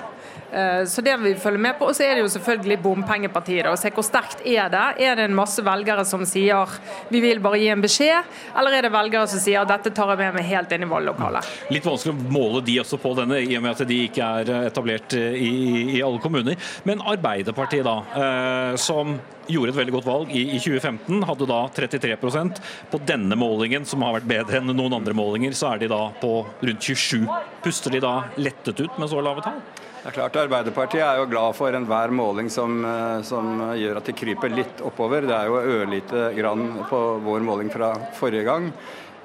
[0.52, 1.90] Eh, så det vi følge med på.
[1.90, 3.68] Og så er det jo selvfølgelig bompengepartiet.
[3.70, 4.86] og Se hvor sterkt er det?
[5.04, 6.78] Er det en masse velgere som sier
[7.12, 10.22] vi vil bare gi en beskjed, eller er det velgere som sier dette tar jeg
[10.22, 11.48] med meg helt inn i valglokalet?
[11.74, 14.52] Litt vanskelig å måle de også på denne, i og med at de ikke er
[14.68, 15.54] etablert i,
[15.98, 16.60] i alle kommuner.
[16.88, 22.62] Men Arbeiderpartiet, da, eh, som gjorde et veldig godt valg i 2015, hadde da 33%
[22.92, 26.02] På denne målingen, som har vært bedre enn noen andre målinger, så er de da
[26.22, 27.28] på rundt 27
[27.64, 29.62] Puster de da lettet ut med så lave tall?
[30.08, 34.08] Det er klart Arbeiderpartiet er jo glad for enhver måling som, eh, som, gjør at
[34.08, 35.26] de kryper litt oppover.
[35.28, 38.70] Det er jo ørlite grann på vår måling fra forrige gang.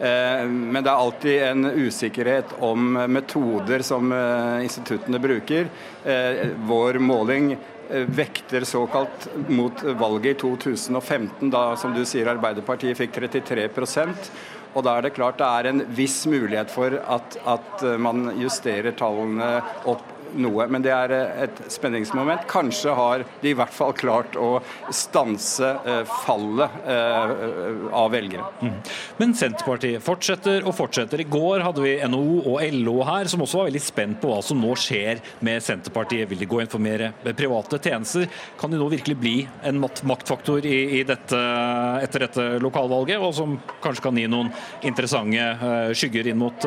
[0.02, 5.70] Eh, men det er alltid en usikkerhet om metoder som eh, instituttene bruker.
[6.66, 7.52] Vår måling
[8.18, 14.32] vekter såkalt mot valget i 2015, da som du sier Arbeiderpartiet fikk 33%
[14.72, 18.96] og da er det klart det er en viss mulighet for at, at man justerer
[18.96, 20.66] tallene opp noe.
[20.70, 22.46] Men det er eh, et spenningsmoment.
[22.50, 24.54] Kanskje har de i hvert fall klart å
[24.94, 27.34] stanse eh, fallet eh,
[27.96, 28.46] av velgere.
[28.62, 28.78] Mm.
[29.20, 31.22] Men Senterpartiet fortsetter og fortsetter.
[31.22, 34.40] I går hadde vi NHO og LO her, som også var veldig spent på hva
[34.44, 36.28] som nå skjer med Senterpartiet.
[36.30, 38.28] Vil de gå inn for mer private tjenester?
[38.60, 39.36] Kan de nå virkelig bli
[39.68, 41.38] en maktfaktor i, i dette,
[42.02, 44.52] etter dette lokalvalget, og som kanskje kan gi noen
[44.86, 46.66] interessante skygger inn mot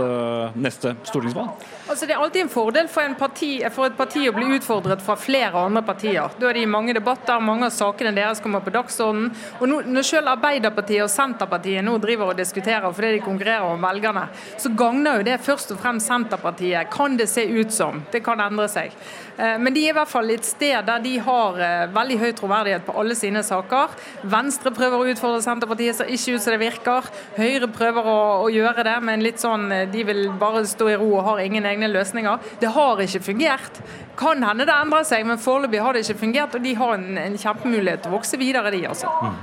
[0.60, 1.65] neste stortingsvalg?
[1.86, 5.04] Altså, det er alltid en fordel for, en parti, for, et parti å bli utfordret
[5.04, 6.34] fra flere andre partier.
[6.39, 9.32] Da er det i mange debatter, mange av sakene deres kommer på dagsordenen.
[9.60, 13.82] Og nå, Når selv Arbeiderpartiet og Senterpartiet nå driver og diskuterer fordi de konkurrerer om
[13.82, 14.28] velgerne,
[14.62, 18.04] så gagner jo det først og fremst Senterpartiet, kan det se ut som.
[18.12, 18.96] Det kan endre seg.
[19.38, 22.32] Eh, men de er i hvert fall et sted der de har eh, veldig høy
[22.38, 23.95] troverdighet på alle sine saker.
[24.32, 27.10] Venstre prøver å utfordre Senterpartiet, ser ikke ut som det virker.
[27.36, 31.00] Høyre prøver å, å, gjøre det, men litt sånn eh, de vil bare stå i
[31.02, 32.52] ro og har ingen egne løsninger.
[32.62, 33.82] Det har ikke fungert.
[34.19, 36.56] Kan hende det endrer seg, men foreløpig har det ikke fungert.
[36.56, 39.12] Og de har en, en kjempemulighet til å vokse videre, de altså.
[39.21, 39.41] Mm.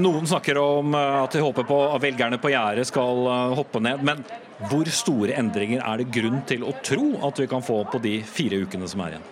[0.00, 4.00] Noen snakker om at de håper på at velgerne på gjerdet skal hoppe ned.
[4.00, 4.22] men
[4.66, 8.18] hvor store endringer er det grunn til å tro at vi kan få på de
[8.26, 9.26] fire ukene som er igjen?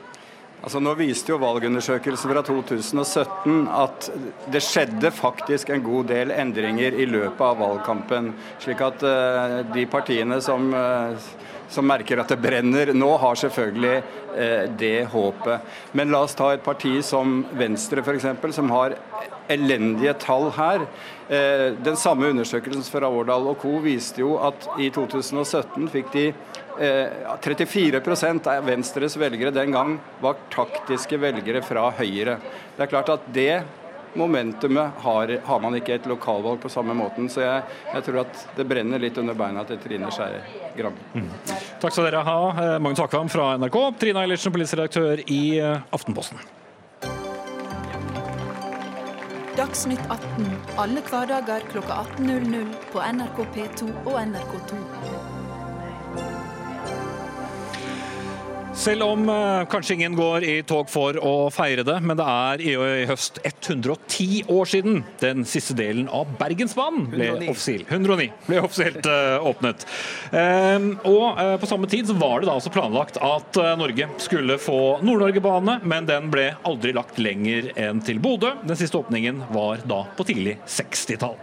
[0.67, 4.09] Altså Nå viste jo valgundersøkelsen fra 2017 at
[4.51, 8.33] det skjedde faktisk en god del endringer i løpet av valgkampen.
[8.63, 11.29] Slik at uh, de partiene som, uh,
[11.73, 15.77] som merker at det brenner nå, har selvfølgelig eh, det håpet.
[15.93, 18.97] Men la oss ta et parti som Venstre f.eks., som har
[19.49, 20.83] elendige tall her.
[21.27, 23.77] Den samme undersøkelsen fra Årdal og co.
[23.83, 26.25] viste jo at i 2017 fikk de
[26.77, 32.39] 34 eh, av Venstres velgere den gang var taktiske velgere fra Høyre.
[32.77, 33.63] Det er klart at det
[34.17, 37.31] momentumet har, har man ikke et lokalvalg på samme måten.
[37.33, 40.41] Så jeg, jeg, tror at det brenner litt under beina til Trine Skei
[40.77, 41.09] Grande.
[41.15, 41.31] Mm.
[41.83, 45.97] Takk skal dere ha, eh, Magnus Akvam fra NRK, Trine Eilertsen, politisk redaktør i eh,
[45.97, 46.41] Aftenposten.
[49.57, 55.26] Dagsnytt 18 alle hverdager kl 18.00 på NRK P2 og NRK2.
[58.77, 62.61] Selv om uh, kanskje ingen går i tog for å feire det, men det er
[62.61, 67.49] i, i høst 110 år siden den siste delen av Bergensbanen ble 109.
[67.55, 69.87] offisielt, 109, ble offisielt uh, åpnet.
[70.29, 74.59] Um, og uh, på samme tid så var det da altså planlagt at Norge skulle
[74.61, 78.53] få Nord-Norge-bane, men den ble aldri lagt lenger enn til Bodø.
[78.69, 81.41] Den siste åpningen var da på tidlig 60-tall.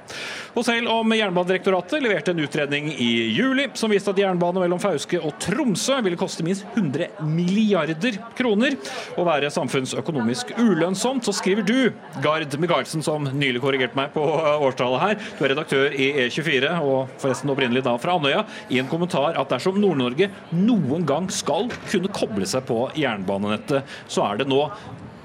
[0.53, 5.17] Og selv om Jernbanedirektoratet leverte en utredning i juli som viste at jernbane mellom Fauske
[5.17, 8.77] og Tromsø ville koste minst 100 milliarder kroner
[9.17, 11.89] og være samfunnsøkonomisk ulønnsomt, så skriver du,
[12.21, 17.17] Gard Micaelsen, som nylig korrigerte meg på årstallet her, du er redaktør i E24, og
[17.21, 22.13] forresten opprinnelig da fra Andøya, i en kommentar at dersom Nord-Norge noen gang skal kunne
[22.13, 24.67] koble seg på jernbanenettet, så er det nå.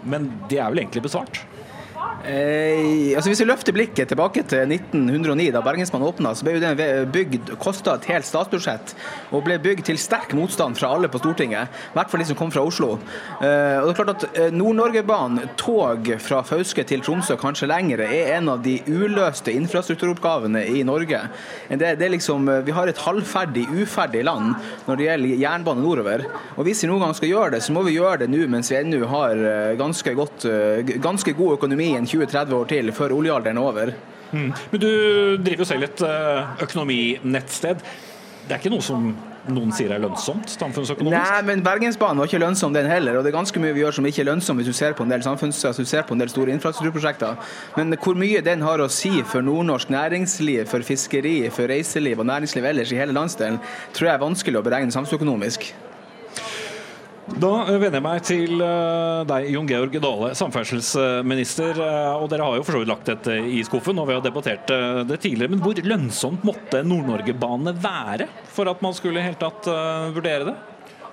[0.09, 1.45] Men det er vel egentlig besvart?
[2.29, 6.79] Eh, altså Hvis vi løfter blikket tilbake til 1909, da Bergensbanen åpna, så ble den
[7.13, 8.95] bygd, kosta et helt statsbudsjett
[9.33, 11.71] og ble bygd til sterk motstand fra alle på Stortinget.
[11.93, 12.97] I hvert fall de som kom fra Oslo.
[13.39, 18.09] Eh, og det er klart at eh, Nord-Norgebanen, tog fra Fauske til Tromsø, kanskje lengre,
[18.09, 21.23] er en av de uløste infrastrukturoppgavene i Norge.
[21.69, 26.27] Det, det liksom, Vi har et halvferdig, uferdig land når det gjelder jernbane nordover.
[26.57, 28.73] Og Hvis vi noen gang skal gjøre det, så må vi gjøre det nå mens
[28.73, 29.43] vi ennå har
[29.79, 30.47] ganske, godt,
[31.05, 33.95] ganske god økonomi en 20-30 år til før oljealderen er over.
[34.33, 34.53] Mm.
[34.73, 34.91] Men du
[35.45, 37.83] driver jo selv et eh, økonominettsted.
[38.49, 39.11] Det er ikke noe som
[39.53, 41.17] noen sier er lønnsomt samfunnsøkonomisk?
[41.17, 43.19] Nei, men Bergensbanen var ikke lønnsom den heller.
[43.19, 45.07] Og det er ganske mye vi gjør som ikke er lønnsomt hvis du ser på
[45.07, 47.39] en del samfunns, hvis du ser på en del store infrastrukturprosjekter.
[47.79, 52.29] Men hvor mye den har å si for nordnorsk næringsliv, for fiskeri, for reiseliv og
[52.29, 53.61] næringsliv ellers i hele landsdelen,
[53.97, 55.71] tror jeg er vanskelig å beregne samfunnsøkonomisk.
[57.37, 61.77] Da vender jeg meg til eh, deg, Jon Georg Dale, samferdselsminister.
[61.85, 64.25] Eh, og Dere har jo for så vidt lagt dette i skuffen, og vi har
[64.25, 65.53] debattert eh, det tidligere.
[65.53, 69.69] Men hvor lønnsomt måtte Nord-Norge-bane være for at man skulle helt tatt
[70.17, 70.57] vurdere det?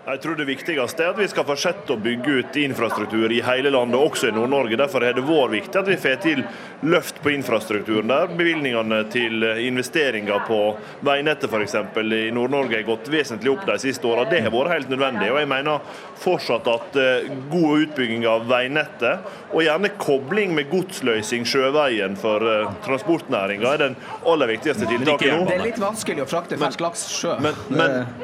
[0.06, 3.72] Jeg tror det viktigste er at vi skal fortsette å bygge ut infrastruktur i hele
[3.74, 4.78] landet, også i Nord-Norge.
[4.78, 6.44] Derfor er det vår viktig at vi får til
[6.86, 8.30] løft på infrastrukturen der.
[8.38, 10.60] Bevilgningene til investeringer på
[11.08, 11.74] veinettet f.eks.
[12.06, 14.28] i Nord-Norge har gått vesentlig opp de siste åra.
[14.30, 15.32] Det har vært helt nødvendig.
[15.34, 21.50] Og jeg mener fortsatt at eh, god utbygging av veinettet, og gjerne kobling med godsløsing
[21.50, 25.50] sjøveien for eh, transportnæringa, er den aller viktigste tiltaket nå.
[25.50, 27.40] Det er litt vanskelig å frakte fersk laks sjø.
[27.42, 27.58] Men,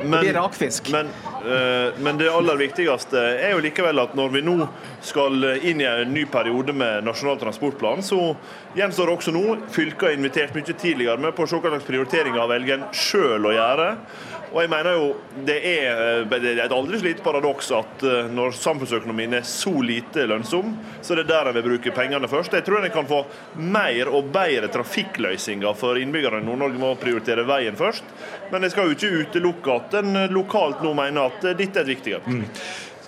[0.06, 0.94] men, rakfisk.
[0.94, 1.10] Men,
[1.42, 1.71] Eh,
[2.02, 4.56] men det aller viktigste er jo likevel at når vi nå
[5.06, 8.34] skal inn i en ny periode med Nasjonal transportplan, så
[8.78, 9.46] gjenstår også nå.
[9.74, 13.50] Fylket har invitert mye tidligere med på å se hva slags prioriteringer velger en sjøl
[13.50, 13.90] å gjøre.
[14.52, 15.08] Og jeg mener jo
[15.48, 19.48] Det er, eh, det er et aldri så lite paradoks at eh, når samfunnsøkonomien er
[19.48, 22.54] så lite lønnsom, så er det der en vil bruke pengene først.
[22.54, 23.24] Jeg tror en kan få
[23.56, 28.04] mer og bedre trafikkløsninger for innbyggerne i Nord-Norge med å prioritere veien først.
[28.52, 31.88] Men jeg skal jo ikke utelukke at en lokalt nå mener at eh, dette er
[31.88, 32.24] et viktigere.
[32.28, 32.46] Mm.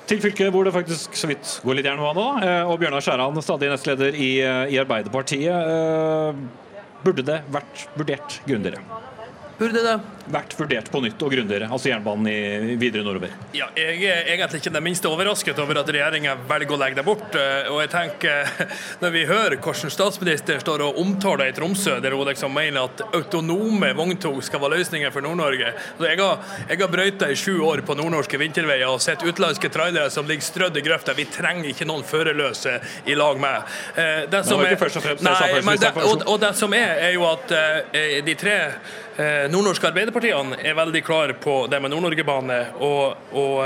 [0.08, 4.18] Til fylket hvor det faktisk så vidt går litt jernbane, og Bjørnar Skjæran, stadig nestleder
[4.20, 5.56] i, i Arbeiderpartiet.
[7.04, 9.13] Burde det vært vurdert grundigere?
[9.58, 10.00] Burde det?
[10.32, 13.34] vært vurdert på nytt og grundigere, altså jernbanen i, videre nordover?
[13.56, 17.06] Ja, jeg er egentlig ikke det minste overrasket over at regjeringa velger å legge det
[17.08, 17.36] bort.
[17.36, 18.52] Eh, og jeg tenker,
[19.04, 23.04] Når vi hører hvordan statsministeren står og omtaler i Tromsø, der hun liksom mener at
[23.18, 27.84] autonome vogntog skal være løsningen for Nord-Norge Jeg har, jeg har brøyta i sju år
[27.86, 31.16] på nordnorske vinterveier og sett utenlandske trailere som ligger strødd i grøfta.
[31.18, 32.78] Vi trenger ikke noen førerløse
[33.12, 33.76] i lag med.
[33.98, 38.38] Eh, det som er, det, og, og, det som er, er jo at eh, de
[38.40, 38.58] tre
[39.54, 42.60] nordnorske arbeiderpartiene er veldig klare på det med Nord-Norge-bane.
[42.82, 43.62] og, og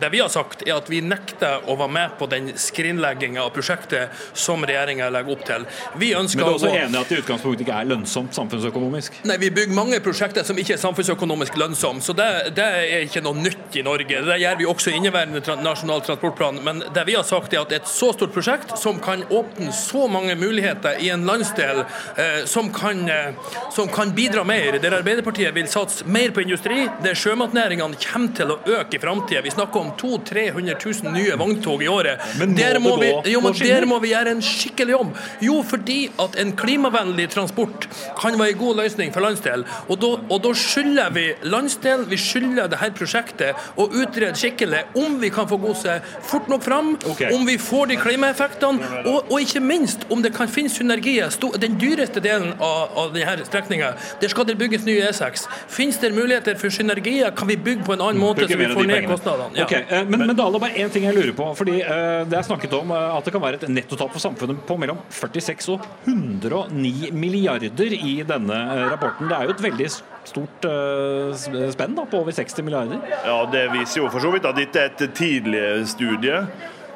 [0.00, 3.52] Det vi har sagt, er at vi nekter å være med på den skrinlegginga av
[3.54, 5.66] prosjektet som regjeringa legger opp til.
[6.00, 6.74] Vi Men du er også å...
[6.74, 9.20] enig at det i utgangspunktet ikke er lønnsomt samfunnsøkonomisk?
[9.28, 13.22] Nei, Vi bygger mange prosjekter som ikke er samfunnsøkonomisk lønnsomme, så det, det er ikke
[13.24, 14.22] noe nytt i Norge.
[14.26, 16.60] Det gjør vi også i inneværende nasjonal transportplan.
[16.64, 20.06] Men det vi har sagt er at et så stort prosjekt som kan åpne så
[20.10, 23.34] mange muligheter i en landsdel eh, som, kan, eh,
[23.74, 28.54] som kan bidra mer, der Arbeiderpartiet vil satse mer på industri, der sjømatnæringene kommer til
[28.54, 29.44] å øke i framtida.
[29.44, 32.20] Vi snakker om 200 000-300 000 nye vogntog i året.
[32.38, 34.94] Men må der det må vi, gå jo, men der må vi gjøre en skikkelig
[34.96, 35.16] jobb.
[35.44, 37.88] Jo, fordi at en klimavennlig transport
[38.20, 39.64] kan være en god løsning for landsdelen.
[39.88, 45.18] Og da, og da skylder vi landsdelen, vi skylder dette prosjektet å utrede skikkelig om
[45.22, 47.32] vi kan få godset fort nok fram, okay.
[47.34, 51.30] om vi får de klimaeffektene, og, og ikke minst om det kan finnes synergier.
[51.60, 55.46] Den dyreste delen av, av denne strekninga, der skal det bygges ny E6.
[55.70, 57.30] Finnes det muligheter for synergier?
[57.36, 59.58] Kan vi bygge på en annen måte så vi får ned kostnadene?
[59.58, 59.64] Ja.
[59.64, 61.46] Ok, eh, men, men Dale, bare én ting jeg lurer på.
[61.58, 64.62] fordi eh, Det er snakket om eh, at det kan være et nettotap for samfunnet
[64.68, 69.28] på mellom 46 og 109 milliarder i denne eh, rapporten.
[69.30, 69.88] Det er jo et veldig
[70.30, 73.00] stort eh, spenn da, på over 60 milliarder.
[73.26, 76.42] Ja, Det viser jo for så vidt at dette er et tidlig studie.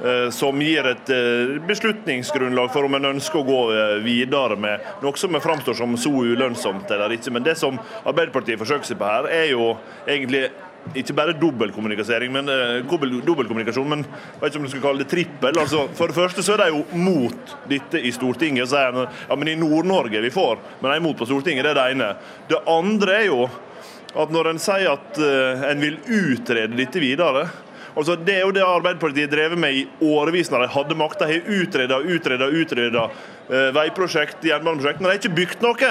[0.05, 4.81] eh, Som gir et eh, beslutningsgrunnlag for om en ønsker å gå eh, videre med
[5.05, 7.33] noe som framstår som så ulønnsomt eller ikke.
[7.35, 9.73] Men det som Arbeiderpartiet forsøker seg på her, er jo
[10.07, 10.49] egentlig
[10.93, 14.05] ikke bare dobbeltkommunikasjon, men, eh, men
[14.41, 15.59] vet ikke om du skal kalle det trippel.
[15.59, 18.69] Altså, for det første så er de jo mot dette i Stortinget.
[18.69, 21.65] Så er de, ja, men i Nord-Norge vi for, men de er mot på Stortinget.
[21.65, 22.11] Det er det ene.
[22.49, 23.49] Det andre er jo
[24.15, 27.49] at når en sier at uh, en vil utrede dette videre
[27.95, 31.29] altså Det er jo det Arbeiderpartiet drev med i årevis når de hadde makta.
[31.31, 35.91] Har utreda, utreda, utreda eh, veiprosjekt, jernbaneprosjekt, men de har ikke bygd noe.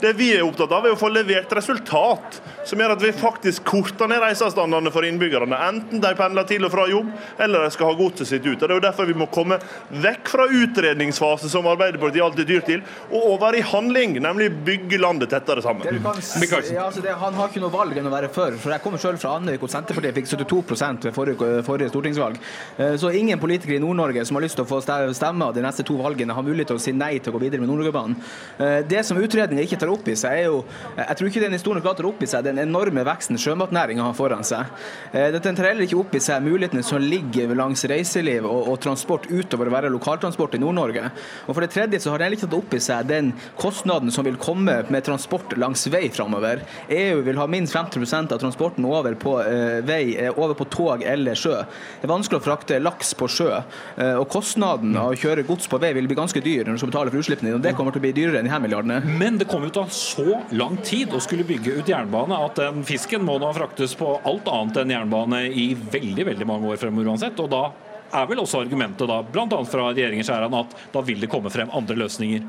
[0.00, 3.64] Det vi er opptatt av, er å få levert resultat som gjør at vi faktisk
[3.68, 5.58] korter ned reiseavstandene for innbyggerne.
[5.68, 7.10] Enten de pendler til og fra jobb,
[7.44, 8.56] eller de skal ha godset sitt ut.
[8.56, 9.58] Og Det er jo derfor vi må komme
[9.92, 15.32] vekk fra utredningsfase, som Arbeiderpartiet alltid dyr til, og over i handling, nemlig bygge landet
[15.34, 15.84] tettere sammen.
[15.84, 18.56] Det kan ja, altså det, han har ikke noe valg enn å være for.
[18.60, 22.40] For Jeg kommer selv fra Andøy, hvor Senterpartiet fikk 72 ved forrige, forrige stortingsvalg.
[22.78, 25.62] Eh, Så ingen politikere i Nord-Norge som har lyst til å få stemme stemme de
[25.64, 28.16] neste to valgene, har mulighet til å si nei til å gå videre med Nord-Norgebanen.
[28.58, 30.64] Eh, Det som utredningen ikke tar opp i seg, er jo
[30.96, 33.38] Jeg tror ikke den i stor nok grad tar opp i seg den enorme veksten
[33.40, 34.66] sjømatnæringa har foran seg.
[35.12, 38.80] Dette Den tar heller ikke opp i seg mulighetene som ligger langs reiseliv og, og
[38.80, 41.10] transport utover å være lokaltransport i Nord-Norge.
[41.46, 44.26] Og for det tredje så har den ikke tatt opp i seg den kostnaden som
[44.26, 46.62] vil komme med transport langs vei framover.
[46.88, 51.02] EU vil ha minst 50% av transporten over på eh, vei, eh, over på tog
[51.02, 51.56] eller sjø.
[52.00, 53.50] Det er vanskelig å frakte laks på sjø,
[53.96, 56.92] eh, og kostnaden av å kjøre gods på vei vil bli ganske dyr når du
[56.92, 57.58] betaler for utslippene dine.
[57.58, 59.00] og Det kommer til å bli dyrere enn de her milliardene.
[59.20, 62.38] Men det kommer jo til å ta så lang tid å skulle bygge ut jernbane
[62.46, 66.70] at den fisken må nå fraktes på alt annet enn jernbane i veldig veldig mange
[66.72, 67.40] år fremover uansett.
[67.40, 67.64] og da
[68.14, 69.64] er vel også argumentet da, bl.a.
[69.66, 72.44] fra regjeringen at da vil det komme frem andre løsninger.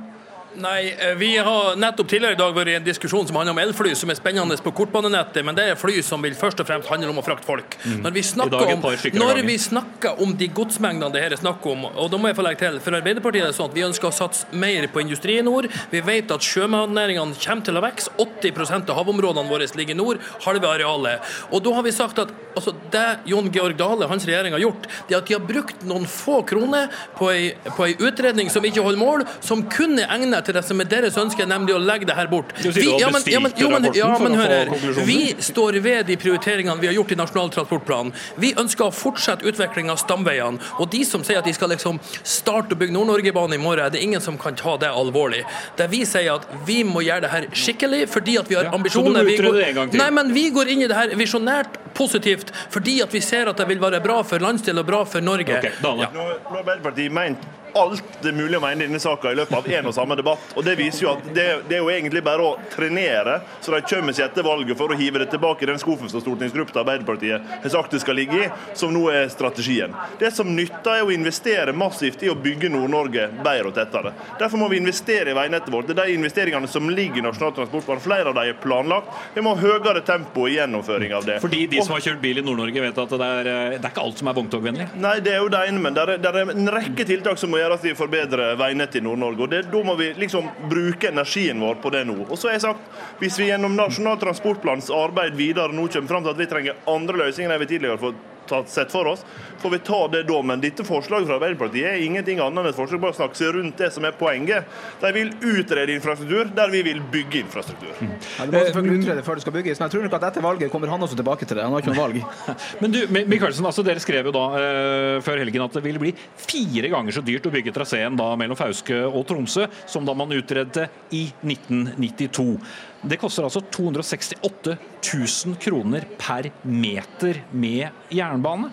[0.58, 3.60] Nei, eh, vi har nettopp tidligere i dag vært i en diskusjon som handler om
[3.60, 6.88] elfly, som er spennende på kortbanenettet, men det er fly som vil først og fremst
[6.91, 7.76] handle om å frakte folk.
[7.84, 7.98] Mm.
[8.06, 8.86] Når vi snakker om,
[9.20, 12.39] når vi snakker om de godsmengdene det her er snakk om, og da må jeg
[12.39, 15.04] få legge til, for Arbeiderpartiet er det sånn at vi ønsker å satse mer på
[15.04, 15.68] industri i nord.
[15.91, 18.15] Vi vet at sjømatnæringene kommer til å vokse.
[18.22, 21.36] 80% av havområdene våre ligger i nord, halve arealet.
[21.52, 24.63] Og da har vi sagt at altså, det Jon Georg Dale og hans regjering har
[24.63, 26.88] gjort, det er at de har brukt noen få kroner
[27.18, 27.44] på ei,
[27.76, 30.89] på ei utredning som ikke holder mål, som kun er egnet til det som er
[30.89, 32.53] deres ønske, nemlig å legge det her bort.
[32.60, 35.01] Du sier du har ja, men, ja, men, jo, men, ja, men hør her.
[35.08, 38.13] Vi står ved de prioriteringene vi har gjort i Nasjonal transportplan.
[38.41, 40.62] Vi ønsker å fortsette utvikling av stamveiene.
[40.81, 44.01] Og de som sier at de skal liksom starte å bygge Nord-Norge-banen i morgen, det
[44.01, 45.43] er ingen som kan ta det alvorlig.
[45.79, 48.71] Det vi sier at vi må gjøre det her skikkelig, fordi at vi har Ja,
[48.71, 49.25] så du må ambisjoner.
[49.25, 50.03] Vi utrede det en gang til?
[50.03, 53.60] Nei, men vi går inn i det her visjonært positivt, fordi at vi ser at
[53.62, 55.62] det vil være bra for landsdelen og bra for Norge.
[55.81, 56.10] Nå da.
[56.10, 56.31] Ja.
[56.51, 59.90] Nå, ment alt det er mulig å mene i denne saka i løpet av én
[59.90, 60.54] og samme debatt.
[60.56, 63.82] og Det viser jo at det, det er jo egentlig bare å trenere, så de
[63.90, 67.54] kommer seg etter valget for å hive det tilbake i den skuffen som stortingsgruppa Arbeiderpartiet
[67.64, 69.94] har sagt det skal ligge i, som nå er strategien.
[70.20, 74.14] Det som nytter, er å investere massivt i å bygge Nord-Norge bedre og tettere.
[74.40, 75.90] Derfor må vi investere i veinettet vårt.
[75.90, 78.04] Det er de investeringene som ligger i Nasjonal transportplan.
[78.04, 79.12] Flere av dem er planlagt.
[79.34, 81.40] Vi må ha høyere tempo i gjennomføring av det.
[81.44, 83.92] Fordi de som har kjørt bil i Nord-Norge vet at det er, eh, det er
[83.92, 84.88] ikke alt som er vogntogvennlig.
[85.02, 87.52] Nei, det er jo det ene, men det er, det er en rekke tiltak som
[87.52, 89.41] må gjøres for vi forbedrer veinettet i Nord-Norge.
[89.41, 92.28] og det, Da må vi liksom bruke energien vår på det nå.
[92.30, 92.82] Og så har jeg sagt,
[93.19, 97.17] Hvis vi gjennom Nasjonal transportplans arbeid videre nå kommer fram til at vi trenger andre
[97.17, 99.23] løsninger enn vi tidligere har fått tatt- sett for oss,
[99.62, 100.41] får vi ta det da.
[100.45, 103.53] Men dette forslaget fra Arbeiderpartiet er ingenting annet enn et forslag bare å snakke seg
[103.55, 104.65] rundt det som er poenget.
[105.01, 107.93] De vil utrede infrastruktur der vi vil bygge infrastruktur.
[108.01, 110.45] Ja, det må selvfølgelig utrede før det skal bygges, men jeg tror nok at etter
[110.45, 111.63] valget kommer han også tilbake til det.
[111.65, 112.21] Han har ikke noe valg.
[112.81, 116.01] Men du, Mi- Michaelsen, altså dere skrev jo da uh, før helgen at det ville
[116.01, 120.13] bli fire ganger så dyrt å bygge traseen da mellom Fauske og Tromsø som da
[120.17, 122.60] man utredet i 1992.
[123.06, 124.75] Det koster altså 268
[125.06, 128.71] 000 kroner per meter med jernbane.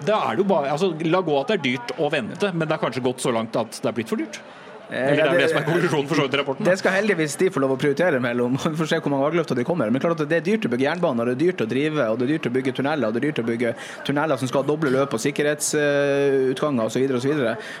[0.00, 2.64] Da er det jo bare, altså La gå at det er dyrt å vente, men
[2.64, 4.40] det er kanskje gått så langt at det er blitt for dyrt?
[4.90, 6.66] Eller det er det som er konklusjonen for så vidt rapporten?
[6.66, 8.56] Det skal heldigvis de få lov å prioritere mellom.
[8.58, 9.90] Vi får se hvor mange valgløfter de kommer.
[9.94, 12.18] Men klart at det er dyrt å bygge jernbaner, det er dyrt å drive, og
[12.18, 13.06] det er dyrt å bygge tunneler.
[13.06, 13.74] og Det er dyrt å bygge
[14.08, 17.06] tunneler som skal ha doble løp og sikkerhetsutganger osv.
[17.16, 17.34] osv.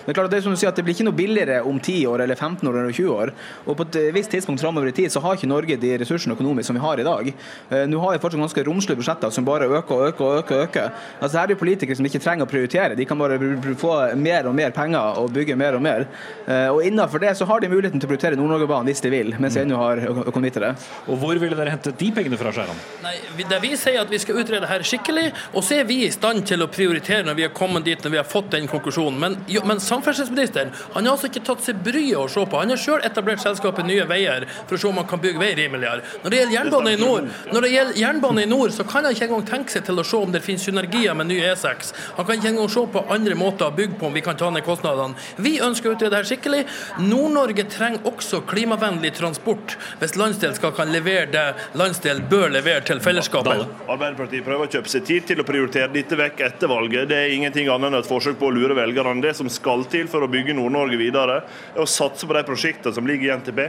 [0.06, 1.80] Men klart at det er som du sier at det blir ikke noe billigere om
[1.80, 3.32] 10 år eller 15 år eller 20 år.
[3.66, 6.70] Og på et visst tidspunkt framover i tid så har ikke Norge de ressursene økonomisk
[6.70, 7.32] som vi har i dag.
[7.70, 10.64] Eh, Nå har vi fortsatt ganske romslige budsjetter som bare øker og øker og øker.
[10.68, 10.90] øker.
[11.20, 12.96] Altså Her er det politikere som ikke trenger å prioritere.
[12.98, 13.38] De kan bare
[13.80, 16.06] få mer og mer penger og bygge mer og mer.
[16.46, 19.32] Eh, Og innenfor det så har de muligheten til å prioritere Nord-Norgebanen hvis de vil,
[19.40, 20.72] mens vi ennå har øko- økonomi til det.
[21.08, 22.78] Og hvor ville dere hentet de pengene fra, Skjæran?
[23.02, 23.14] Nei,
[23.48, 26.44] det vi sier at vi skal utrede her skikkelig, og så er vi i stand
[26.46, 29.18] til å prioritere når vi har kommet dit, når vi har fått den konklusjonen.
[29.18, 32.58] Men, jo, men samferdselsministeren han har altså ikke tatt seg bryet å se på.
[32.60, 35.54] Han har selv etablert selskapet Nye Veier for å se om han kan bygge vei
[35.54, 36.02] rimeligere.
[36.24, 39.14] Når det gjelder jernbane i nord, når det gjelder jernbane i nord, så kan han
[39.14, 41.92] ikke engang tenke seg til å se om det finnes synergier med ny E6.
[42.16, 44.50] Han kan ikke engang se på andre måter å bygge på om vi kan ta
[44.50, 45.14] ned kostnadene.
[45.38, 46.64] Vi ønsker å utrede her skikkelig.
[46.98, 51.44] Nord-Norge trenger også klimavennlig transport hvis landsdelen skal kan levere det
[51.78, 53.64] landsdelen bør levere til fellesskapet.
[53.86, 57.08] Arbeiderpartiet prøver å kjøpe seg tid til å prioritere dette vekk etter valget.
[57.10, 59.22] Det er ingenting annet enn et forsøk på å lure velgerne.
[59.24, 61.40] Det som skal til for å bygge Nord-Norge videre,
[61.74, 63.66] er å satse på de prosjektene som ligger i NTP,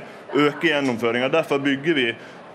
[0.48, 1.32] øke gjennomføringa.
[1.34, 2.08] Derfor bygger vi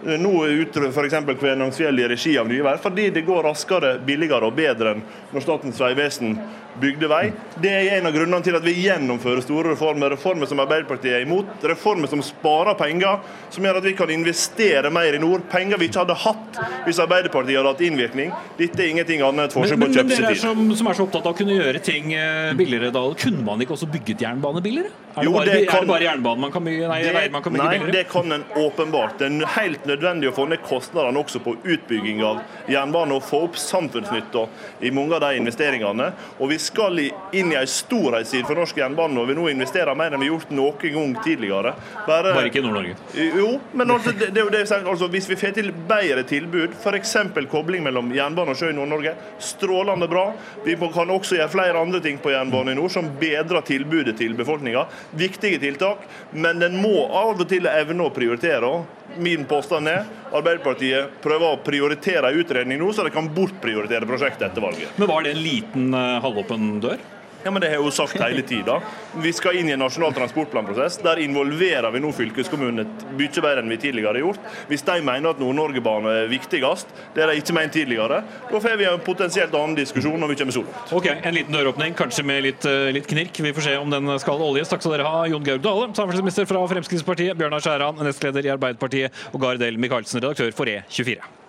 [0.05, 1.17] nå utrød f.eks.
[1.41, 5.45] Kvænangsfjell i regi av Nye Veier, fordi det går raskere, billigere og bedre enn når
[5.45, 6.37] Statens vegvesen
[6.77, 7.31] bygde vei.
[7.57, 10.11] Det er en av grunnene til at vi gjennomfører store reformer.
[10.13, 11.49] Reformer som Arbeiderpartiet er imot.
[11.65, 13.23] Reformer som sparer penger,
[13.55, 15.47] som gjør at vi kan investere mer i nord.
[15.49, 18.35] Penger vi ikke hadde hatt hvis Arbeiderpartiet hadde hatt innvirkning.
[18.61, 20.21] Dette er ingenting annet enn et forsøk på å kjøpe dere tid.
[20.21, 23.07] Men dere som, som er så opptatt av å kunne gjøre ting eh, billigere, da
[23.25, 24.93] kunne man ikke også bygget jernbane billigere?
[25.17, 27.33] Er det, Jo, bare, det er kan- det bare jernbanen man kan bygge, nei, det,
[27.33, 27.97] man kan bygge nei, billigere?
[27.97, 29.25] det kan en åpenbart.
[29.25, 33.43] En er helt nødvendig å få ned kostnadene også på utbygging av jernbane og få
[33.47, 34.47] opp samfunnsnytta
[34.81, 36.11] i mange av de investeringene.
[36.41, 40.15] Og vi skal inn i en storhetstid for norsk jernbane når vi nå investerer mer
[40.15, 41.75] enn vi har gjort noen gang tidligere.
[42.07, 42.97] Bare, Bare ikke i Nord-Norge.
[43.17, 44.65] Jo, men altså, det, det det.
[44.77, 47.17] Altså, hvis vi får til bedre tilbud, f.eks.
[47.51, 50.27] kobling mellom jernbane og sjø i Nord-Norge, strålende bra.
[50.65, 54.35] Vi kan også gjøre flere andre ting på jernbane i nord som bedrer tilbudet til
[54.39, 54.87] befolkninga.
[55.17, 58.73] Viktige tiltak, men den må av og til evne å prioritere.
[59.19, 60.07] Min påstand er
[60.37, 64.97] Arbeiderpartiet prøver å prioritere en utredning nå, så de kan bortprioritere prosjektet etter valget.
[65.01, 67.01] Men var det en liten eh, halvåpen dør?
[67.47, 68.81] Ja, men Det har hun sagt hele tida.
[69.23, 70.97] Vi skal inn i en nasjonal transportplanprosess.
[70.99, 72.83] Der involverer vi nå fylkeskommunene
[73.15, 74.49] mye bedre enn vi tidligere har gjort.
[74.67, 78.19] Hvis de mener at Nord-Norge-bane er viktigst, det har de ikke ment tidligere,
[78.51, 80.65] da får vi en potensielt annen diskusjon når vi kommer så.
[80.91, 83.39] Ok, En liten døråpning, kanskje med litt, eh, litt knirk.
[83.39, 84.69] Vi får se om den skal oljes.
[84.69, 89.13] Takk skal dere ha, Jon Georg Dale, samferdselsminister fra Fremskrittspartiet, Bjørnar Skjæran, nestleder i Arbeiderpartiet,
[89.33, 91.46] og Gard Michaelsen, redaktør for E24.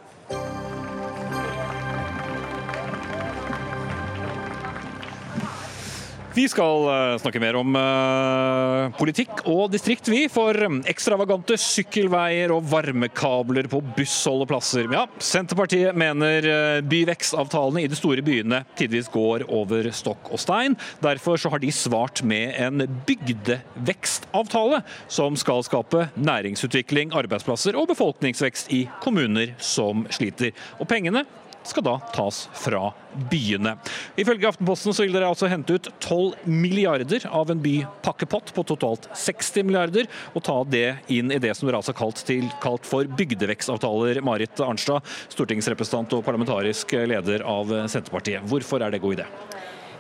[6.38, 10.20] Vi skal eh, snakke mer om eh, politikk og distrikt, vi.
[10.30, 10.54] For
[10.86, 14.86] ekstravagante sykkelveier og varmekabler på bussholdeplasser.
[14.94, 20.78] Ja, Senterpartiet mener eh, byvekstavtalene i de store byene tidvis går over stokk og stein.
[21.02, 28.70] Derfor så har de svart med en bygdevekstavtale som skal skape næringsutvikling, arbeidsplasser og befolkningsvekst
[28.78, 30.54] i kommuner som sliter.
[30.78, 31.26] Og pengene
[31.70, 32.92] skal da tas fra
[33.32, 33.76] byene.
[34.20, 39.10] Ifølge Aftenposten så vil dere altså hente ut 12 milliarder av en bypakkepott på totalt
[39.14, 43.10] 60 milliarder, og ta det inn i det som dere altså kalt, til, kalt for
[43.20, 44.22] bygdevekstavtaler.
[44.26, 48.46] Marit Arnstad, stortingsrepresentant og parlamentarisk leder av Senterpartiet.
[48.48, 49.28] Hvorfor er det god idé?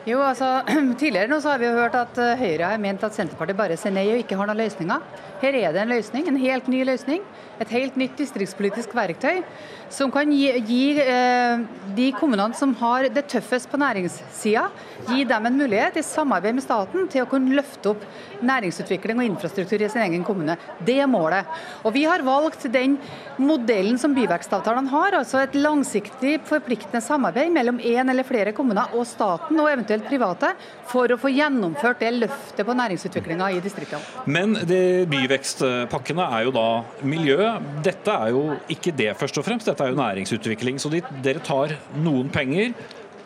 [0.08, 0.62] Jo, altså,
[1.00, 3.76] Tidligere nå så har vi jo hørt at eh, Høyre har ment at Senterpartiet bare
[3.80, 5.04] sier nei og ikke har noen løsninger.
[5.42, 7.26] Her er det en løsning, en helt ny løsning.
[7.60, 9.42] Et helt nytt distriktspolitisk verktøy
[9.90, 11.60] som kan gi, gi eh,
[11.96, 14.68] de kommunene som har det tøffest på næringssida,
[15.08, 18.04] gi dem en mulighet i samarbeid med staten til å kunne løfte opp
[18.46, 20.58] næringsutvikling og infrastruktur i sin egen kommune.
[20.86, 21.48] Det er målet.
[21.84, 22.98] Og Vi har valgt den
[23.42, 29.08] modellen som byvekstavtalene har, altså et langsiktig forpliktende samarbeid mellom én eller flere kommuner og
[29.10, 30.54] staten, og eventuelt private,
[30.88, 34.24] for å få gjennomført det løftet på næringsutviklinga i distriktene.
[34.26, 34.82] Men de
[35.12, 36.68] byvekstpakkene er jo da
[37.08, 37.40] miljø.
[37.86, 40.80] Dette er jo ikke det først og fremst, dette er jo næringsutvikling.
[40.82, 42.74] Så de, dere tar noen penger,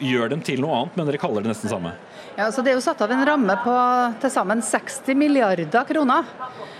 [0.01, 1.93] gjør dem til noe annet, men dere kaller det nesten samme.
[2.37, 3.77] Ja, så Det er jo satt av en ramme på
[4.21, 6.29] til sammen 60 milliarder kroner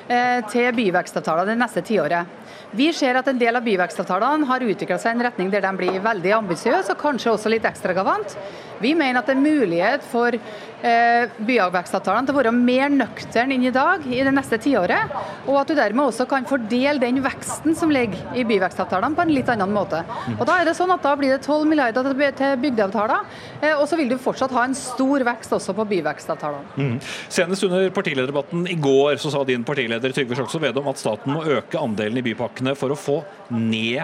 [0.08, 2.40] eh, til byvekstavtaler det neste tiåret.
[2.72, 5.72] Vi ser at en del av byvekstavtalene har utvikla seg i en retning der de
[5.76, 8.38] blir veldig ambisiøse og kanskje også litt ekstravagant.
[8.82, 13.66] Vi mener at det er mulighet for eh, byvekstavtalene til å være mer nøktern enn
[13.68, 15.14] i dag i det neste tiåret,
[15.46, 19.34] og at du dermed også kan fordele den veksten som ligger i byvekstavtalene på en
[19.36, 20.04] litt annen måte.
[20.38, 23.28] Og Da er det sånn at da blir det 12 milliarder til bygdeavtaler,
[23.62, 26.76] eh, og så vil du fortsatt ha en stor vekst også på byvekstavtalene.
[26.78, 26.98] Mm.
[27.32, 31.46] Senest under partilederdebatten i går så sa din partileder Trygve Slagsvold Vedum at staten må
[31.46, 33.22] øke andelen i bypakkene for å få
[33.54, 34.04] ned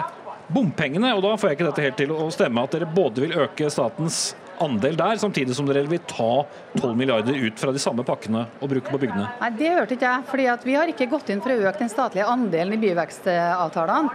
[0.52, 1.14] bompengene.
[1.16, 3.70] Og da får jeg ikke dette helt til å stemme at dere både vil øke
[3.72, 4.28] statens
[4.64, 6.44] andel der, samtidig som dere vil ta
[6.78, 9.28] 12 milliarder ut fra de samme pakkene og bruke på bygdene?
[9.40, 10.26] Nei, Det hørte ikke jeg.
[10.30, 14.10] fordi Vi har ikke gått inn for å øke den statlige andelen i byvekstavtalene.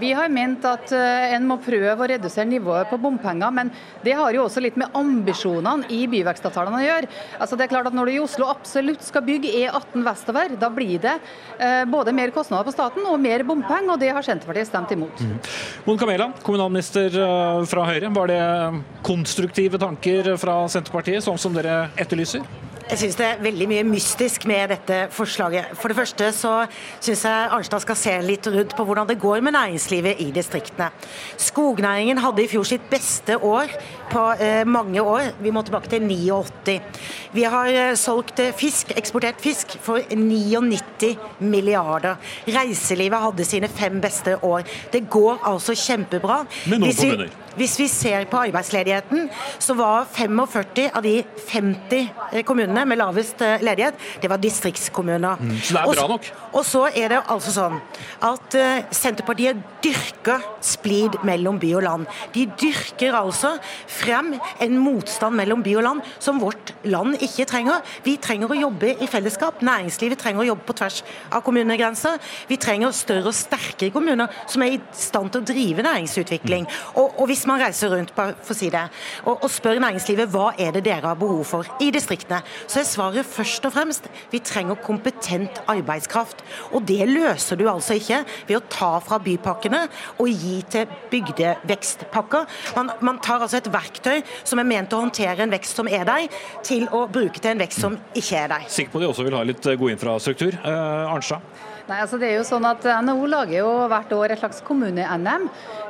[0.00, 3.70] Vi har ment at eh, en må prøve å redusere nivået på bompenger, men
[4.04, 7.10] det har jo også litt med ambisjonene i byvekstavtalene å gjøre.
[7.38, 10.70] Altså det er klart at Når du i Oslo absolutt skal bygge E18 vestover, da
[10.72, 11.14] blir det
[11.58, 15.22] eh, både mer kostnader på staten og mer bompenger, og det har Senterpartiet stemt imot.
[15.22, 15.38] Mm.
[15.86, 18.12] Mon Camela, kommunalminister eh, fra Høyre.
[18.14, 18.42] Var det
[19.06, 22.44] konstruktive tanker fra Senterpartiet, sånn som dere etterlyser?
[22.84, 25.70] Jeg syns det er veldig mye mystisk med dette forslaget.
[25.80, 26.52] For det første så
[27.00, 30.90] syns jeg Arnstad skal se litt rundt på hvordan det går med næringslivet i distriktene.
[31.40, 33.72] Skognæringen hadde i fjor sitt beste år
[34.12, 35.30] på eh, mange år.
[35.40, 36.76] Vi må tilbake til 89.
[37.32, 42.20] Vi har eh, solgt eh, fisk, eksportert fisk for 99 milliarder.
[42.44, 44.68] Reiselivet hadde sine fem beste år.
[44.92, 46.42] Det går altså kjempebra.
[46.68, 47.43] Med noen kommuner.
[47.56, 49.28] Hvis vi ser på arbeidsledigheten,
[49.62, 51.14] så var 45 av de
[51.46, 55.38] 50 eh, kommunene med lavest eh, ledighet, det var distriktskommuner.
[55.40, 56.30] Mm, så det er bra nok?
[56.54, 57.78] Og så er det altså sånn
[58.24, 62.06] at uh, Senterpartiet dyrker splid mellom by og land.
[62.34, 63.54] De dyrker altså
[63.90, 64.32] frem
[64.62, 67.82] en motstand mellom by og land som vårt land ikke trenger.
[68.06, 69.62] Vi trenger å jobbe i fellesskap.
[69.66, 72.20] Næringslivet trenger å jobbe på tvers av kommunegrenser.
[72.50, 76.68] Vi trenger større og sterkere kommuner som er i stand til å drive næringsutvikling.
[76.94, 78.82] Og, og hvis man reiser rundt for å si det,
[79.24, 82.88] og, og spør næringslivet hva er det dere har behov for i distriktene, så er
[82.88, 86.44] svaret først og fremst vi trenger kompetent arbeidskraft.
[86.72, 89.84] Og det løser du altså ikke ved å ta fra bypakkene
[90.22, 92.48] og gi til bygdevekstpakker.
[92.78, 96.06] Man, man tar altså et verktøy som er ment å håndtere en vekst som er
[96.08, 96.26] der,
[96.64, 98.66] til å bruke til en vekst som ikke er der.
[98.72, 100.56] Sikker på at de også vil ha litt god infrastruktur.
[100.56, 101.72] Eh, Arnstad?
[101.84, 105.42] Nei, altså det er jo sånn at NHO lager jo hvert år et slags kommune-NM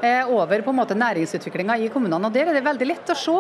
[0.03, 2.26] eh, over på en måte næringsutviklinga i kommunene.
[2.26, 3.34] og Der er det veldig lett å se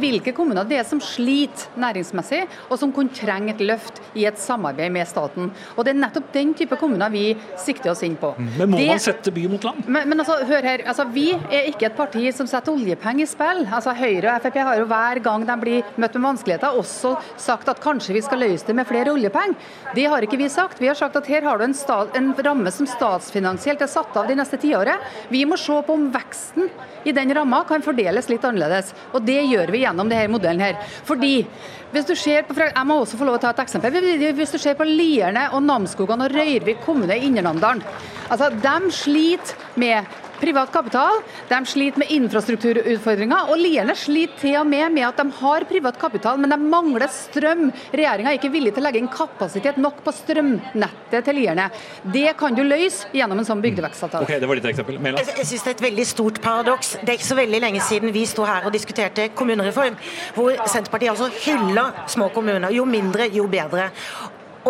[0.00, 4.40] hvilke kommuner det er som sliter næringsmessig, og som kunne trenge et løft i et
[4.40, 5.50] samarbeid med staten.
[5.76, 8.32] Og Det er nettopp den type kommuner vi sikter oss inn på.
[8.38, 8.48] Mm.
[8.56, 9.84] Men må det, man sette by mot land?
[9.84, 13.28] Men, men altså, hør her, altså, Vi er ikke et parti som setter oljepenger i
[13.28, 13.66] spill.
[13.66, 17.68] Altså, Høyre og Frp har jo hver gang de blir møtt med vanskeligheter, også sagt
[17.68, 19.60] at kanskje vi skal løse det med flere oljepenger.
[19.92, 20.80] Det har ikke vi sagt.
[20.80, 24.28] Vi har sagt at her har du en en ramme som statsfinansielt er satt av
[24.28, 25.02] de neste tiåret.
[25.28, 26.70] Vi må se på om veksten
[27.04, 28.92] i den ramma kan fordeles litt annerledes.
[29.14, 30.78] Og det gjør vi gjennom denne modellen her.
[31.08, 31.44] Fordi
[31.90, 34.00] hvis du ser på, Jeg må også få lov å ta et eksempel.
[34.36, 37.82] Hvis du ser på Lierne og Namsskogan og Røyrvik kommune i Indre Namdalen.
[38.30, 40.04] Altså, de sliter med
[40.40, 41.20] privat kapital.
[41.50, 43.50] De sliter med infrastrukturutfordringer.
[43.52, 47.10] Og Lierne sliter til og med med at de har privat kapital, men de mangler
[47.12, 47.68] strøm.
[47.92, 51.68] Regjeringa er ikke villig til å legge inn kapasitet nok på strømnettet til Lierne.
[52.04, 54.26] Det kan du løse gjennom en sånn bygdevekstavtale.
[54.26, 55.00] Okay, det var ditt eksempel.
[55.10, 56.96] Jeg, jeg synes det er et veldig stort paradoks.
[57.00, 59.98] Det er ikke så veldig lenge siden vi sto her og diskuterte kommunereform,
[60.36, 62.70] hvor Senterpartiet altså hyller små kommuner.
[62.74, 63.90] Jo mindre, jo bedre.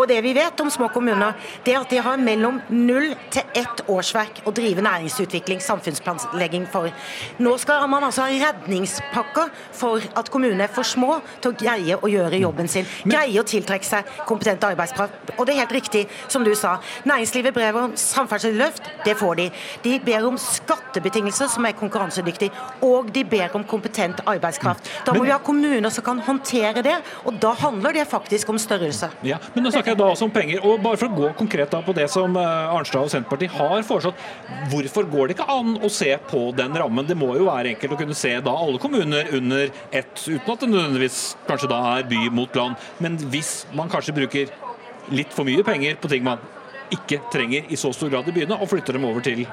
[0.01, 3.59] Og det vi vet om små kommuner, det er at de har mellom null til
[3.59, 6.89] ett årsverk å drive næringsutvikling, samfunnsplanlegging for.
[7.43, 11.99] Nå skal man altså ha redningspakker for at kommunene er for små til å greie
[12.01, 12.89] å gjøre jobben sin.
[13.05, 15.35] Greie å tiltrekke seg kompetent arbeidskraft.
[15.37, 16.79] Og det er helt riktig som du sa.
[17.09, 19.49] Næringslivet ber om samferdselsløft, det får de.
[19.85, 22.57] De ber om skattebetingelser som er konkurransedyktige,
[22.89, 24.89] og de ber om kompetent arbeidskraft.
[25.05, 26.97] Da må vi ha kommuner som kan håndtere det,
[27.29, 29.11] og da handler det faktisk om størrelse.
[29.27, 30.63] Ja, men nå snakker jeg da også om penger.
[30.67, 33.85] og Bare for å gå konkret da på det som eh, Arnstad og Senterpartiet har
[33.87, 34.21] foreslått.
[34.73, 37.09] Hvorfor går det ikke an å se på den rammen?
[37.09, 40.65] Det må jo være enkelt å kunne se da alle kommuner under ett, uten at
[40.65, 42.89] det nødvendigvis kanskje da er by mot land.
[43.03, 44.55] Men hvis man kanskje bruker
[45.15, 46.43] litt for mye penger på ting man
[46.95, 49.45] ikke trenger i så stor grad i byene, og flytter dem over til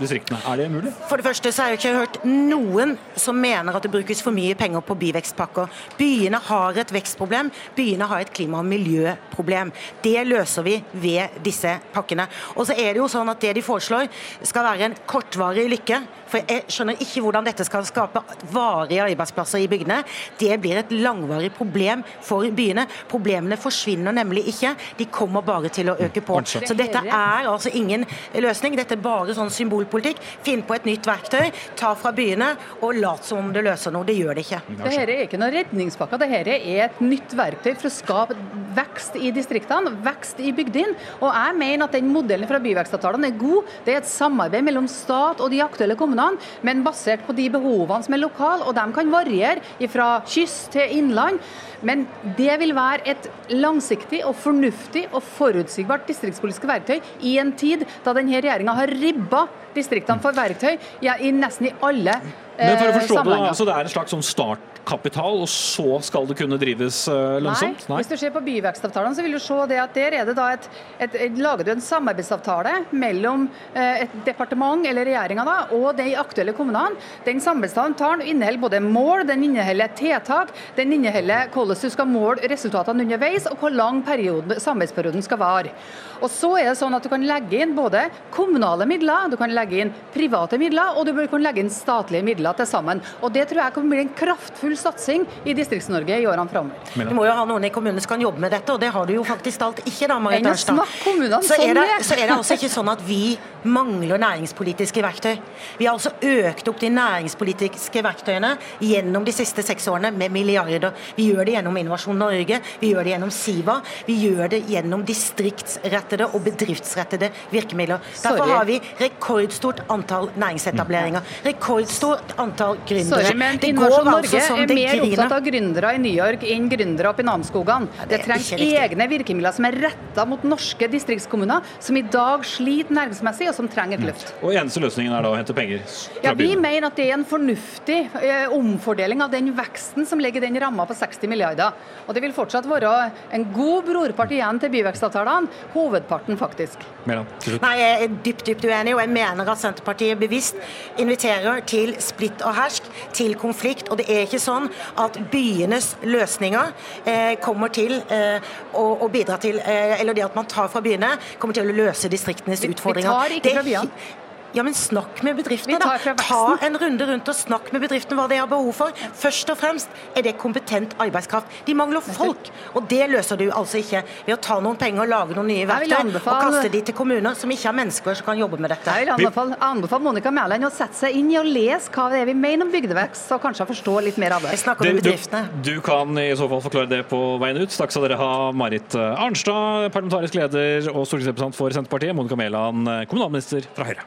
[0.00, 0.40] distriktene.
[0.48, 0.92] Er det mulig?
[1.08, 4.34] For det første så har jeg ikke hørt noen som mener at det brukes for
[4.34, 5.82] mye penger på byvekstpakker.
[5.98, 9.72] Byene har et vekstproblem, byene har et klima- og miljøproblem.
[10.02, 12.28] Det løser vi ved disse pakkene.
[12.56, 14.08] Og så er det jo sånn at det de foreslår
[14.42, 16.02] skal være en kortvarig lykke.
[16.32, 18.22] For jeg skjønner ikke hvordan dette skal skape
[18.52, 20.00] varige arbeidsplasser i bygdene.
[20.40, 22.86] Det blir et langvarig problem for byene.
[23.10, 26.40] Problemene forsvinner nemlig ikke, de kommer bare til å øke på.
[26.48, 28.06] Så dette er altså ingen
[28.40, 28.76] løsning.
[28.78, 30.22] Dette er bare sånn symbolpolitikk.
[30.46, 34.08] Finn på et nytt verktøy, ta fra byene og lat som om det løser noe.
[34.08, 34.62] Det gjør det ikke.
[34.72, 38.38] Dette er ikke noen redningspakke, dette er et nytt verktøy for å skape
[38.76, 40.96] vekst i distriktene, vekst i bygdene.
[41.20, 43.70] Og jeg mener at den modellen fra byvekstavtalene er god.
[43.84, 46.21] Det er et samarbeid mellom stat og de aktuelle kommunene,
[46.66, 50.98] men basert på de behovene som er lokale, og de kan variere fra kyst til
[50.98, 51.40] innland.
[51.82, 52.04] Men
[52.38, 58.14] det vil være et langsiktig og fornuftig og forutsigbart distriktspolitisk verktøy i en tid da
[58.14, 62.18] denne regjeringa har ribba distriktene for verktøy ja, i nesten i alle
[62.62, 65.98] Men for å eh, forstå det, altså det er en slags sånn startkapital, og så
[66.06, 67.86] skal det kunne drives eh, lønnsomt?
[67.90, 68.00] Nei.
[68.00, 70.48] Hvis du ser på byvekstavtalene, så vil du se det at der er det da
[70.56, 76.12] et, et, et, lager du en samarbeidsavtale mellom eh, et departement eller regjeringa og de
[76.20, 77.00] aktuelle kommunene.
[77.26, 83.06] Den samarbeidsavtalen inneholder både mål, den inneholder tiltak, den inneholder hvordan du skal måle resultatene
[83.06, 85.76] underveis, og hvor lang periode, samarbeidsperioden skal vare.
[86.22, 89.50] Og så er det sånn at Du kan legge inn både kommunale midler, du kan
[89.50, 93.02] legge inn private midler, og du kan legge inn statlige midler til sammen.
[93.22, 97.08] Og Det tror jeg kan bli en kraftfull satsing i Distrikts-Norge i årene framover.
[97.08, 99.06] Du må jo ha noen i kommunen som kan jobbe med dette, og det har
[99.08, 100.82] du jo faktisk alt ikke, da, Marit å Arnstad.
[100.82, 103.22] Så er, det, sånn, så er det altså ikke sånn at vi
[103.68, 105.36] mangler næringspolitiske verktøy.
[105.78, 110.92] Vi har altså økt opp de næringspolitiske verktøyene gjennom de siste seks årene med milliarder.
[111.16, 115.04] Vi gjør det gjennom Innovasjon Norge, vi gjør det gjennom Siva, vi gjør det gjennom
[115.06, 118.02] distriktsrettede og bedriftsrettede virkemidler.
[118.22, 123.22] Derfor har vi rekordstort antall næringsetableringer, rekordstort antall gründere.
[123.26, 125.12] Sorry, men Det Innovasjon Norge altså er mer griner.
[125.12, 127.88] opptatt av gründere i New York enn gründere oppe i Namsskogan.
[128.02, 132.44] det det er trengs egne virkemidler som er retta mot norske distriktskommuner, som i dag
[132.44, 134.32] sliter næringsmessig, og som trenger et løft.
[134.42, 135.80] Og eneste løsningen er da å hente penger
[136.22, 140.42] Ja, Vi mener at det er en fornuftig eh, omfordeling av den veksten som ligger
[140.42, 141.72] i den ramma på 60 milliarder.
[142.06, 145.48] Og det vil fortsatt være en god brorpart igjen til byvekstavtalene.
[145.74, 146.78] Hovedparten, faktisk.
[147.04, 147.26] Mæland.
[147.60, 150.54] Nei, Jeg er dypt dypt uenig, og jeg mener at Senterpartiet bevisst
[150.98, 153.90] inviterer til splitt og hersk, til konflikt.
[153.90, 154.68] Og det er ikke sånn
[155.00, 156.72] at byenes løsninger
[157.04, 160.82] eh, kommer til eh, å, å bidra til eh, Eller det at man tar fra
[160.84, 163.10] byene, kommer til å løse distriktenes utfordringer.
[163.10, 164.20] Vi tar ikke fra byene.
[164.52, 166.14] Ja, men snakk med bedriftene, da.
[166.20, 168.98] Ta en runde rundt og snakk med bedriftene hva de har behov for.
[169.16, 171.48] Først og fremst er det kompetent arbeidskraft.
[171.64, 175.12] De mangler folk, og det løser du altså ikke ved å ta noen penger og
[175.12, 176.36] lage noen nye verktøy anbefale...
[176.36, 178.92] og kaste de til kommuner som ikke har mennesker som kan jobbe med dette.
[178.92, 182.20] Jeg vil anbefale, anbefale Monica Mæland å sette seg inn i og lese hva det
[182.20, 184.52] er vi mener om bygdevekst, og kanskje forstå litt mer av det.
[184.52, 185.44] Jeg snakker om bedriftene.
[185.64, 187.72] du, du kan i så fall forklare det på veien ut.
[187.72, 193.64] Takk skal dere ha, Marit Arnstad, parlamentarisk leder og stortingsrepresentant for Senterpartiet, Monica Mæland, kommunalminister
[193.72, 194.04] fra Høyre.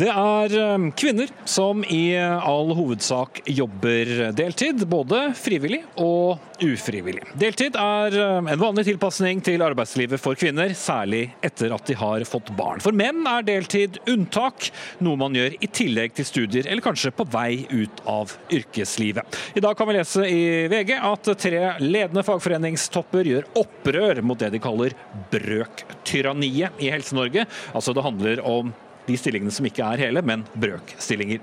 [0.00, 7.26] Det er eh, kvinner som i all hovedsak jobber deltid, både frivillig og ufrivillig.
[7.36, 12.24] Deltid er eh, en vanlig tilpasning til arbeidslivet for kvinner, særlig etter at de har
[12.28, 12.80] fått barn.
[12.80, 14.70] For menn er deltid unntak,
[15.04, 19.40] noe man gjør i tillegg til studier, eller kanskje på vei ut av yrkeslivet.
[19.60, 24.54] I dag kan vi lese i VG at tre ledende fagforeningstopper gjør opprør mot det
[24.54, 24.96] de kaller
[25.34, 27.44] brøktyranniet i Helse-Norge.
[27.76, 28.72] Altså det handler om
[29.06, 31.42] de stillingene som ikke er hele, men brøkstillinger.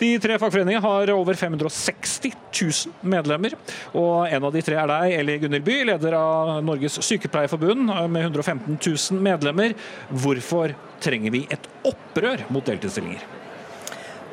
[0.00, 3.54] De tre fagforeningene har over 560 000 medlemmer.
[3.92, 8.26] Og en av de tre er deg, Eli Gunhild By, leder av Norges Sykepleierforbund med
[8.26, 9.76] 115 000 medlemmer.
[10.10, 10.74] Hvorfor
[11.04, 13.24] trenger vi et opprør mot deltidsstillinger?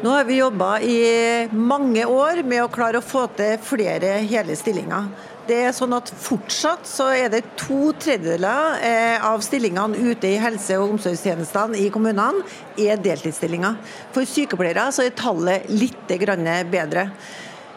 [0.02, 1.02] Nå har vi jobba i
[1.54, 5.12] mange år med å klare å få til flere hele stillinger.
[5.52, 10.38] Det er sånn at Fortsatt så er det to tredjedeler eh, av stillingene ute i
[10.40, 12.46] helse- og omsorgstjenestene i kommunene
[12.80, 13.76] er deltidsstillinger.
[14.16, 16.08] For sykepleiere så er tallet litt
[16.72, 17.10] bedre.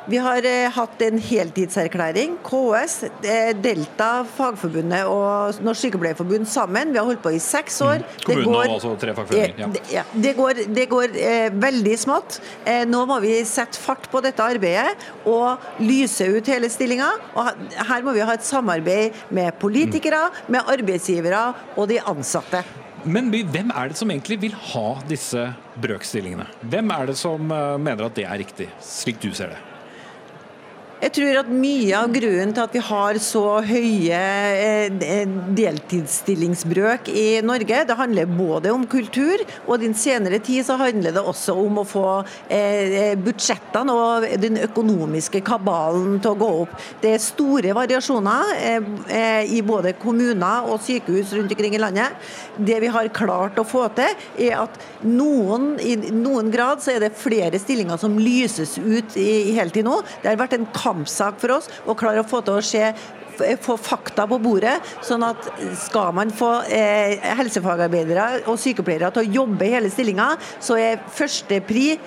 [0.06, 2.34] Vi har eh, hatt en heltidserklæring.
[2.44, 6.92] KS, eh, Delta, Fagforbundet og Norsk Sykepleierforbund sammen.
[6.92, 8.02] Vi har holdt på i seks år.
[8.04, 9.58] Det Kommunene går- og altså tre fagforeninger.
[9.58, 9.66] Ja.
[9.72, 12.40] Det- Ja, det går, det går eh, veldig smått.
[12.66, 14.94] Eh, nå må vi sette fart på dette arbeidet
[15.24, 17.08] og lyse ut hele stillinga.
[17.34, 17.48] Og
[17.88, 22.62] her må vi ha et samarbeid med politikere, med arbeidsgivere og de ansatte.
[23.06, 26.46] Men hvem er det som egentlig vil ha disse brøkstillingene?
[26.62, 29.73] Hvem er det som eh, mener at det er riktig, slik du ser det?
[31.02, 34.18] Jeg tror at mye av grunnen til at vi har så høye
[34.54, 35.24] eh,
[35.58, 41.24] deltidsstillingsbrøk i Norge, det handler både om kultur, og den senere tid så handler det
[41.24, 42.06] også om å få
[42.46, 46.78] eh, budsjettene og den økonomiske kabalen til å gå opp.
[47.02, 52.14] Det er store variasjoner eh, i både kommuner og sykehus rundt omkring i landet.
[52.54, 54.14] Det vi har klart å få til,
[54.46, 59.56] er at noen, i noen grad så er det flere stillinger som lyses ut i
[59.58, 59.98] heltid nå.
[60.22, 62.88] Det har vært en kamp kampsak for oss å klare å få til å se
[63.34, 64.76] få fakta på bordet.
[65.02, 65.48] sånn at
[65.82, 71.02] Skal man få eh, helsefagarbeidere og sykepleiere til å jobbe i hele stillinga, så er
[71.16, 71.98] førstepri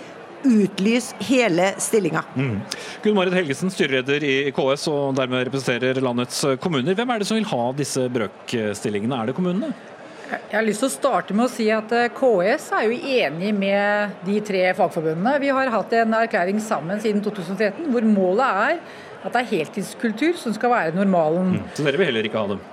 [0.48, 2.24] utlys hele stillinga.
[2.38, 2.62] Mm.
[3.04, 6.96] Gunn Marit Helgesen, styreleder i KS og dermed representerer landets kommuner.
[6.96, 9.18] Hvem er det som vil ha disse brøkstillingene?
[9.20, 9.97] Er det kommunene?
[10.28, 13.52] Jeg har lyst til å starte med å si at eh, KS er jo enig
[13.56, 15.38] med de tre fagforbundene.
[15.40, 18.80] Vi har hatt en erklæring sammen siden 2013 hvor målet er
[19.24, 21.56] at det er heltidskultur som skal være normalen.
[21.56, 21.70] Mm.
[21.78, 22.66] Så dere vil heller ikke ha dem?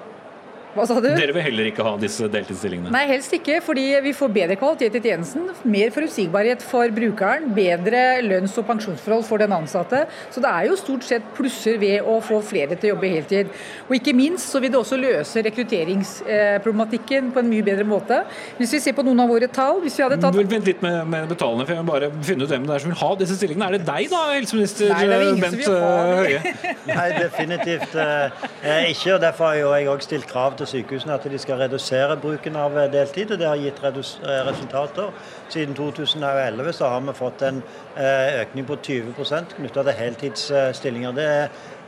[0.75, 1.07] Hva sa du?
[1.15, 2.91] Dere vil heller ikke ha disse deltidsstillingene?
[2.95, 3.61] Nei, helst ikke.
[3.65, 5.47] Fordi vi får bedre kvalitet i tjenesten.
[5.71, 7.47] Mer forutsigbarhet for brukeren.
[7.55, 10.05] Bedre lønns- og pensjonsforhold for den ansatte.
[10.35, 13.53] Så det er jo stort sett plusser ved å få flere til å jobbe heltid.
[13.87, 18.25] Og ikke minst så vil det også løse rekrutteringsproblematikken på en mye bedre måte.
[18.59, 20.41] Hvis vi ser på noen av våre tall hvis vi hadde tatt...
[20.55, 22.93] Vent litt med, med betalende, for jeg vil bare finne ut hvem det er som
[22.93, 23.71] vil ha disse stillingene.
[23.71, 25.79] Er det deg da, helseminister Nei, det er ingen Bent eh,
[26.21, 26.75] Høie?
[26.91, 29.15] Nei, definitivt eh, ikke.
[29.17, 32.17] og Derfor har jo jeg òg stilt krav til til sykehusene at de skal redusere
[32.21, 35.13] bruken av eh, deltid, og det har gitt eh, resultater.
[35.53, 37.63] Siden 2011 så har vi fått en
[37.97, 41.17] eh, økning på 20% knytta til heltidsstillinger.
[41.17, 41.29] Det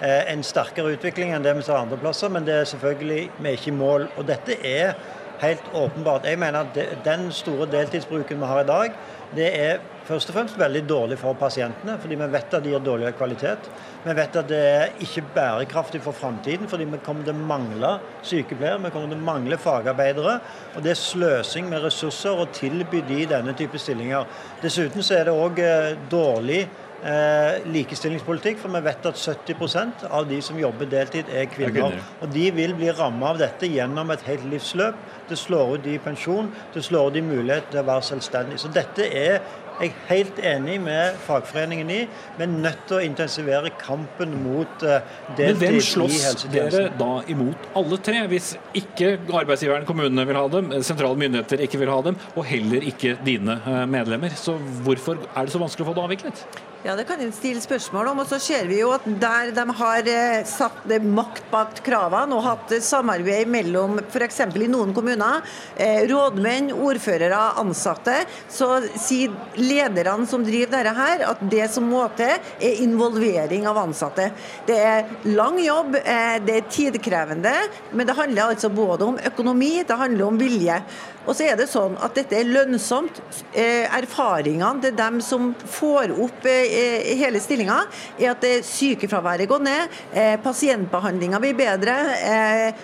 [0.06, 3.48] er en sterkere utvikling enn det vi ser andre plasser, men det er selvfølgelig vi
[3.48, 4.08] er ikke i mål.
[4.16, 4.96] Og dette er
[5.40, 6.28] helt åpenbart.
[6.28, 8.96] Jeg mener at den store deltidsbruken vi har i dag,
[9.36, 12.84] det er først og fremst veldig dårlig for pasientene, fordi vi vet at de gir
[12.84, 13.68] dårligere kvalitet.
[14.04, 17.92] Vi vet at det er ikke bærekraftig for framtiden, fordi vi kommer til å mangle
[18.26, 20.38] sykepleiere, vi kommer til å mangle fagarbeidere.
[20.76, 24.26] Og det er sløsing med ressurser å tilby de denne type stillinger.
[24.62, 26.62] Dessuten så er det òg eh, dårlig
[27.02, 31.98] eh, likestillingspolitikk, for vi vet at 70% av de som jobber deltid, er kvinner.
[32.22, 34.98] Og de vil bli rammet av dette gjennom et helt livsløp.
[35.28, 38.60] Det slår ut de i pensjon, det slår ut de mulighet til å være selvstendig.
[38.62, 39.40] Så dette er
[39.76, 41.98] jeg er helt enig med fagforeningen i.
[42.38, 45.02] Vi er nødt til å intensivere kampen mot uh,
[45.36, 45.76] deltid i helsetjenesten.
[45.76, 50.72] Men hvem slåss dere da imot alle tre, hvis ikke arbeidsgiveren, kommunene vil ha dem,
[50.86, 54.32] sentrale myndigheter ikke vil ha dem, og heller ikke dine eh, medlemmer?
[54.38, 54.56] Så
[54.86, 56.46] hvorfor er det så vanskelig å få det avviklet?
[56.84, 58.18] Ja, Det kan en stille spørsmål om.
[58.20, 62.44] og så ser vi jo at Der de har eh, satt makt bak kravene og
[62.44, 64.40] hatt samarbeid mellom f.eks.
[64.40, 65.42] i noen kommuner,
[65.76, 72.06] eh, rådmenn, ordførere, ansatte, så sier lederne som driver dette her, at det som må
[72.16, 74.30] til, er involvering av ansatte.
[74.66, 77.54] Det er lang jobb, eh, det er tidkrevende,
[77.92, 80.82] men det handler altså både om økonomi, det handler om vilje.
[81.26, 83.20] Og så er det sånn at dette er lønnsomt.
[83.52, 87.80] Eh, erfaringene til dem som får opp eh, hele stillinga,
[88.18, 91.96] er at sykefraværet går ned, eh, pasientbehandlinga blir bedre.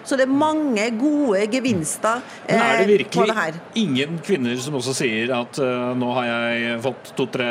[0.07, 2.63] Så det er mange gode gevinster på det her.
[2.63, 5.59] Men er det virkelig ingen kvinner som også sier at
[5.99, 7.49] nå har jeg fått to-tre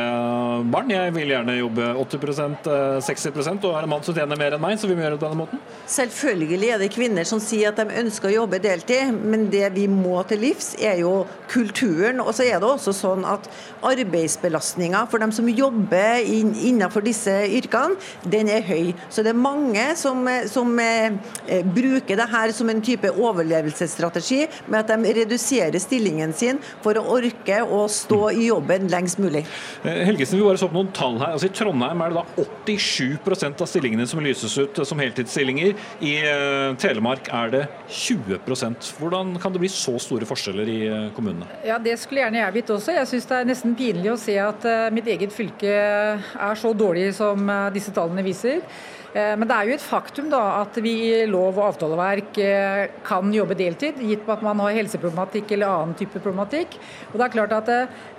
[0.72, 2.70] barn, jeg vil gjerne jobbe 80%
[3.06, 5.22] 60% og er det mann som tjener mer enn meg, så vi må gjøre det
[5.22, 5.62] på denne måten?
[5.92, 9.88] Selvfølgelig er det kvinner som sier at de ønsker å jobbe deltid, men det vi
[9.92, 12.22] må til livs, er jo kulturen.
[12.24, 13.48] Og så er det også sånn at
[13.86, 17.98] arbeidsbelastninga for dem som jobber innenfor disse yrkene,
[18.32, 18.92] den er høy.
[19.10, 21.18] Så det er mange som, som eh,
[21.66, 27.06] bruker det her som en type overlevelsesstrategi, med at de reduserer stillingen sin for å
[27.18, 29.44] orke å stå i jobben lengst mulig.
[29.84, 31.36] Eh, Helgesen, vi bare så på noen tall her.
[31.36, 35.76] Altså I Trondheim er det da 87% av stillingene som lyses ut som heltidsstillinger.
[36.06, 41.10] I uh, Telemark er det 20% Hvordan kan det bli så store forskjeller i eh,
[41.16, 41.48] kommunene?
[41.68, 42.96] Ja, Det skulle gjerne jeg blitt også.
[42.96, 45.76] Jeg syns det er nesten pinlig å se at uh, mitt eget fylke
[46.22, 48.64] er så dårlig som uh, disse tallene viser.
[49.12, 52.38] Men det er jo et faktum da, at vi i lov og avtaleverk
[53.04, 56.78] kan jobbe deltid, gitt på at man har helseproblematikk eller annen type problematikk.
[57.12, 57.72] Og det er klart at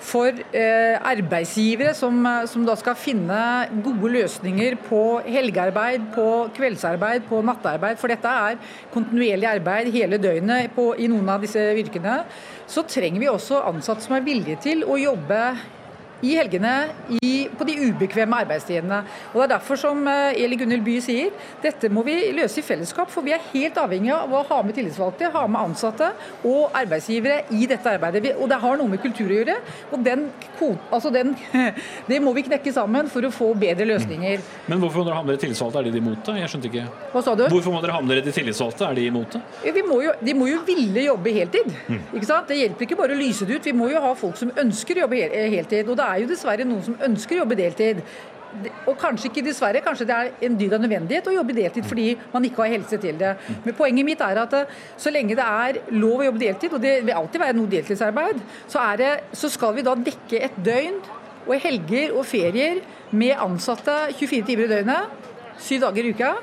[0.02, 2.20] For arbeidsgivere som,
[2.50, 3.40] som da skal finne
[3.84, 8.60] gode løsninger på helgearbeid, på kveldsarbeid, på nattarbeid, for dette er
[8.92, 12.22] kontinuerlig arbeid hele døgnet på, i noen av disse yrkene,
[12.68, 15.40] så trenger vi også ansatte som er villige til å jobbe
[16.22, 16.72] i helgene
[17.18, 19.02] i, på de ubekvemme arbeidstidene.
[19.32, 22.66] Og Det er derfor som eh, Eli Gunhild By sier dette må vi løse i
[22.66, 26.12] fellesskap, for vi er helt avhengig av å ha med tillitsvalgte, ha med ansatte
[26.48, 28.36] og arbeidsgivere i dette arbeidet.
[28.38, 29.56] Og Det har noe med kultur å gjøre.
[29.92, 30.28] og den,
[30.90, 31.34] altså den,
[32.10, 34.42] Det må vi knekke sammen for å få bedre løsninger.
[34.68, 35.82] Men hvorfor må dere ha med dere tillitsvalgte?
[35.82, 36.36] Er de imot det?
[36.42, 36.86] Jeg skjønte ikke.
[37.12, 37.44] Hva sa du?
[37.50, 38.86] Hvorfor må dere ha med dere de tillitsvalgte?
[38.88, 39.42] Er de imot det?
[39.66, 41.72] Ja, må jo, de må jo ville jobbe heltid.
[41.88, 42.00] Mm.
[42.12, 42.48] Ikke sant?
[42.50, 43.66] Det hjelper ikke bare å lyse det ut.
[43.66, 45.22] Vi må jo ha folk som ønsker å jobbe
[45.56, 45.88] heltid.
[45.88, 48.02] Og det er jo dessverre noen som ønsker å jobbe deltid.
[48.84, 52.10] Og kanskje ikke dessverre, kanskje det er en dyd av nødvendighet å jobbe deltid fordi
[52.34, 53.32] man ikke har helse til det.
[53.64, 56.82] Men poenget mitt er at eh, så lenge det er lov å jobbe deltid, og
[56.84, 61.00] det vil alltid være noe deltidsarbeid, så, det, så skal vi da dekke et døgn
[61.46, 65.32] og helger og ferier med ansatte 24 timer i døgnet,
[65.62, 66.34] syv dager i uka.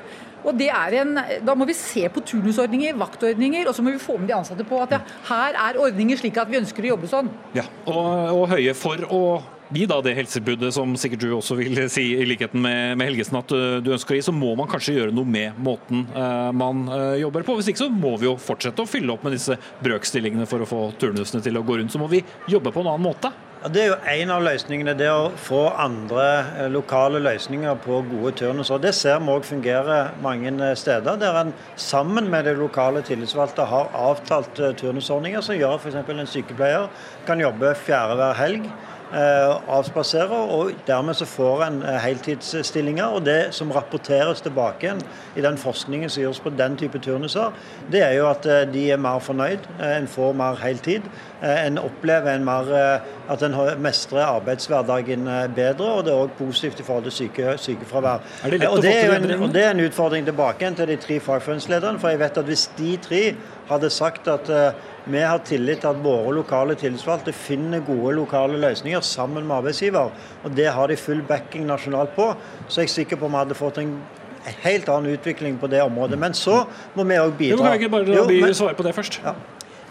[0.47, 4.01] Og det er en, Da må vi se på turnusordninger, vaktordninger, og så må vi
[4.01, 4.99] få med de ansatte på at ja,
[5.29, 7.31] her er ordninger slik at vi ønsker å jobbe sånn.
[7.57, 7.99] Ja, og,
[8.37, 9.23] og Høie, for å
[9.73, 13.39] gi da det helsebudet som sikkert du også vil si i likheten med, med Helgesen
[13.41, 16.49] at uh, du ønsker å gi, så må man kanskje gjøre noe med måten uh,
[16.55, 17.59] man uh, jobber på.
[17.59, 20.69] Hvis ikke så må vi jo fortsette å fylle opp med disse brøkstillingene for å
[20.69, 21.93] få turnusene til å gå rundt.
[21.93, 23.33] Så må vi jobbe på en annen måte.
[23.59, 26.25] Ja, det er jo en av løsningene, det å få andre
[26.61, 28.79] eh, lokale løsninger på gode turnuser.
[28.79, 33.65] Det ser vi òg fungerer mange eh, steder, der en sammen med de lokale tillitsvalgte
[33.67, 35.99] har avtalt eh, turnusordninger som gjør at f.eks.
[35.99, 36.87] en sykepleier
[37.27, 38.71] kan jobbe fjerde hver helg.
[39.11, 43.05] Avspaserer, og dermed så får en heltidsstillinger.
[43.05, 45.01] og Det som rapporteres tilbake igjen
[45.35, 47.53] i den forskningen som gjøres på den type turnuser,
[47.91, 51.01] det er jo at de er mer fornøyd, en får mer heltid.
[51.41, 52.69] En opplever en mer
[53.29, 57.53] at en mestrer arbeidshverdagen eh, bedre, og det er òg positivt i forhold til syke,
[57.61, 58.25] sykefravær.
[58.43, 60.89] Er det lett og, det er en, og det er en utfordring tilbake igjen til
[60.89, 62.01] de tre fagforeningslederne.
[62.01, 63.23] For jeg vet at hvis de tre
[63.69, 64.77] hadde sagt at uh,
[65.09, 70.09] vi har tillit til at våre lokale tillitsvalgte finner gode lokale løsninger sammen med arbeidsgiver,
[70.43, 72.31] og det har de full backing nasjonalt på,
[72.67, 73.93] så er jeg sikker på at vi hadde fått en
[74.63, 76.19] helt annen utvikling på det området.
[76.19, 76.63] Men så
[76.95, 77.55] må vi òg bidra.
[77.57, 79.21] Jo, kan jeg ikke bare la By svare på det først?
[79.23, 79.35] Ja.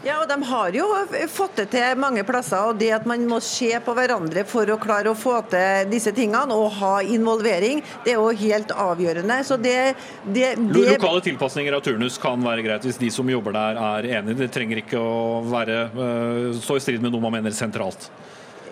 [0.06, 0.86] Ja, og De har jo
[1.32, 2.70] fått det til mange plasser.
[2.70, 6.12] og Det at man må se på hverandre for å klare å få til disse
[6.14, 9.40] tingene og ha involvering, det er jo helt avgjørende.
[9.44, 9.94] Så det,
[10.24, 10.86] det, det...
[10.94, 14.38] Lokale tilpasninger av turnus kan være greit hvis de som jobber der er enige.
[14.44, 18.10] Det trenger ikke å være, uh, stå i strid med noe man mener sentralt.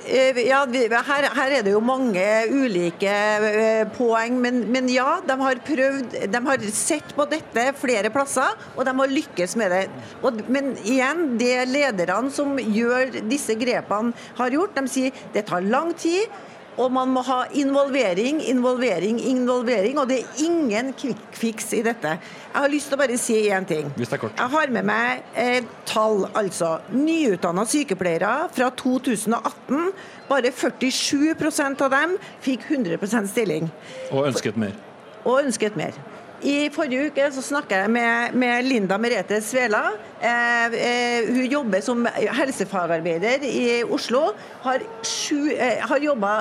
[0.07, 2.22] Eh, ja, her, her, er det jo mange
[2.54, 8.12] ulike eh, poeng, men, men, ja, de har prøvd De har sett på dette flere
[8.14, 9.82] plasser, og de har lykkes med det.
[10.22, 15.66] Og, men igjen, det lederne som gjør disse grepene, har gjort, de sier det tar
[15.66, 16.30] lang tid.
[16.77, 19.99] Og man må ha involvering, involvering, involvering.
[20.01, 22.16] Og det er ingen quick fix i dette.
[22.18, 23.89] Jeg har lyst til å bare si én ting.
[23.97, 24.37] Hvis det er kort.
[24.37, 26.77] Jeg har med meg eh, tall, altså.
[26.93, 29.89] Nyutdanna sykepleiere fra 2018.
[30.29, 33.70] Bare 47% av dem fikk 100% stilling.
[34.11, 34.77] Og ønsket mer.
[35.24, 35.97] Og ønsket mer.
[36.45, 39.95] I forrige uke så snakket jeg med, med Linda Merete Svela.
[40.20, 44.34] Eh, eh, hun jobber som helsefagarbeider i Oslo.
[44.64, 46.32] Har, sju, eh, har jobba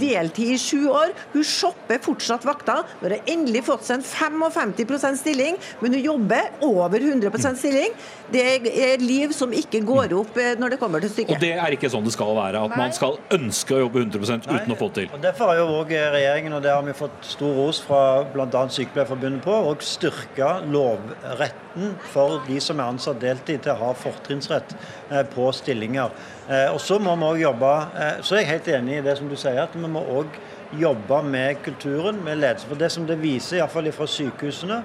[0.00, 1.14] deltid i sju år.
[1.32, 2.82] Hun shopper fortsatt vakter.
[3.00, 7.94] Hun har endelig fått seg en 55% stilling, men hun jobber over 100% stilling.
[8.34, 11.36] Det er liv som ikke går opp eh, når det kommer til stykket.
[11.36, 12.64] Og det er ikke sånn det skal være.
[12.66, 14.74] At man skal ønske å jobbe 100 uten Nei.
[14.74, 15.14] å få det til.
[15.14, 18.02] Og Derfor har jo òg regjeringen, og det har vi fått stor ros fra
[18.34, 18.66] bl.a.
[18.74, 24.74] Sykepleierforbundet på, og styrke lovretten for de som er ansatt deltid til å ha fortrinnsrett
[25.10, 26.12] eh, på stillinger.
[26.48, 29.16] Eh, og Så må vi også jobbe, eh, så er jeg helt enig i det
[29.20, 32.68] som du sier, at vi må også jobbe med kulturen, med ledelse.
[32.70, 34.80] For det som det viser, iallfall fra sykehusene,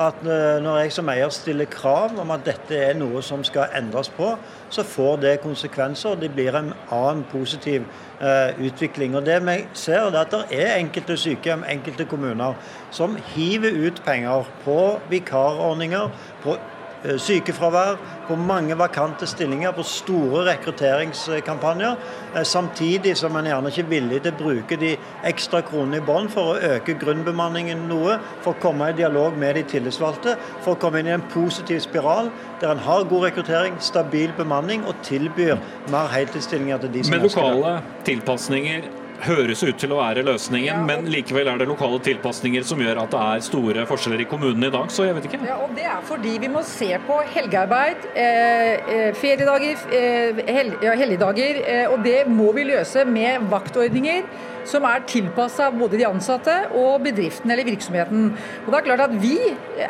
[0.00, 0.22] at
[0.62, 4.32] når jeg som eier stiller krav om at dette er noe som skal endres på,
[4.70, 6.18] så får det konsekvenser.
[6.18, 7.86] Det blir en annen positiv
[8.20, 9.16] eh, utvikling.
[9.16, 12.54] Og Det vi ser, er at det er enkelte sykehjem, enkelte kommuner,
[12.90, 14.78] som hiver ut penger på
[15.10, 16.10] vikarordninger,
[16.42, 17.98] på Eh, sykefravær,
[18.28, 21.96] på mange vakante stillinger, på store rekrutteringskampanjer.
[22.34, 24.94] Eh, samtidig som man gjerne ikke er villig til å bruke de
[25.28, 29.58] ekstra kronene i bånn for å øke grunnbemanningen noe, for å komme i dialog med
[29.58, 32.32] de tillitsvalgte, for å komme inn i en positiv spiral
[32.62, 35.56] der en har god rekruttering, stabil bemanning og tilbyr
[35.92, 37.48] mer heltidsstillinger til de som ønsker det.
[37.48, 42.64] Med lokale tilpasninger høres ut til å være løsningen, men likevel er det lokale tilpasninger
[42.66, 44.90] som gjør at det er store forskjeller i kommunene i dag.
[44.92, 45.42] Så jeg vet ikke.
[45.46, 50.74] Ja, og Det er fordi vi må se på helgearbeid, eh, eh feriedager, eh, hel
[50.82, 51.62] ja, helligdager.
[51.66, 54.24] Eh, og det må vi løse med vaktordninger
[54.64, 58.32] som er tilpassa både de ansatte og bedriften eller virksomheten.
[58.64, 59.38] Og det er klart at vi,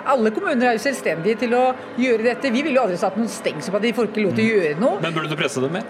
[0.07, 2.51] Alle kommuner er jo selvstendige til å gjøre dette.
[2.51, 4.55] Vi ville jo aldri satt noen stengsel på at de får ikke lov til å
[4.55, 5.01] gjøre noe.
[5.01, 5.85] Men burde du presse dem mer?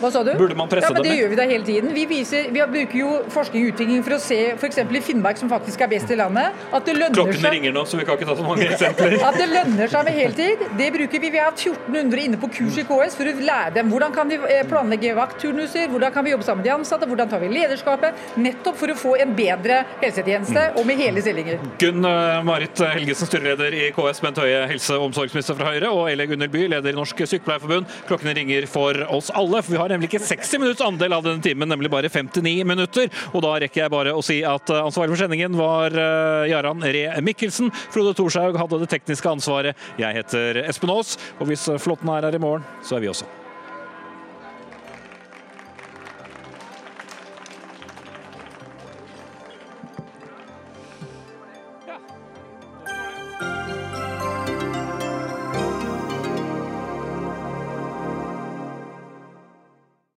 [0.00, 0.32] Hva sa du?
[0.38, 1.92] Burde man presse ja, men det Det gjør vi da hele tiden.
[1.94, 4.80] Vi, viser, vi bruker jo forskning og utvikling for å se f.eks.
[4.80, 7.84] i Finnmark, som faktisk er best i landet, at det lønner Klokkene seg ringer nå,
[7.88, 9.16] så vi kan ikke ta så mange eksempler.
[9.28, 10.64] at det lønner seg med heltid.
[10.78, 11.32] Det bruker vi.
[11.34, 14.38] Vi har 1400 inne på kurs i KS for å lære dem hvordan kan de
[14.48, 18.24] eh, planlegge vaktturnuser, hvordan kan vi jobbe sammen med de ansatte, hvordan tar vi lederskapet,
[18.40, 21.60] nettopp for å få en bedre helsetjeneste og med hele stillinger.
[21.82, 26.08] Gunn eh, Marit Helgesen, styreleder i KS, Bent Høie, helse- og omsorgsminister fra Høyre, og
[26.12, 27.90] Eli Gunnhild By, leder i Norsk Sykepleierforbund.
[28.08, 31.44] Klokkene ringer for oss alle, for vi har nemlig ikke 60 minutts andel av denne
[31.44, 33.10] timen, nemlig bare 59 minutter.
[33.34, 36.86] Og da rekker jeg bare å si at eh, ansvarlig for sendingen var eh, Jaran
[36.86, 37.72] Ree Mikkelsen.
[37.90, 39.90] Frode Thorshaug hadde det tekniske ansvaret.
[40.00, 43.39] Jeg heter Espen Aas, og hvis flåtten er her i morgen, så er vi også.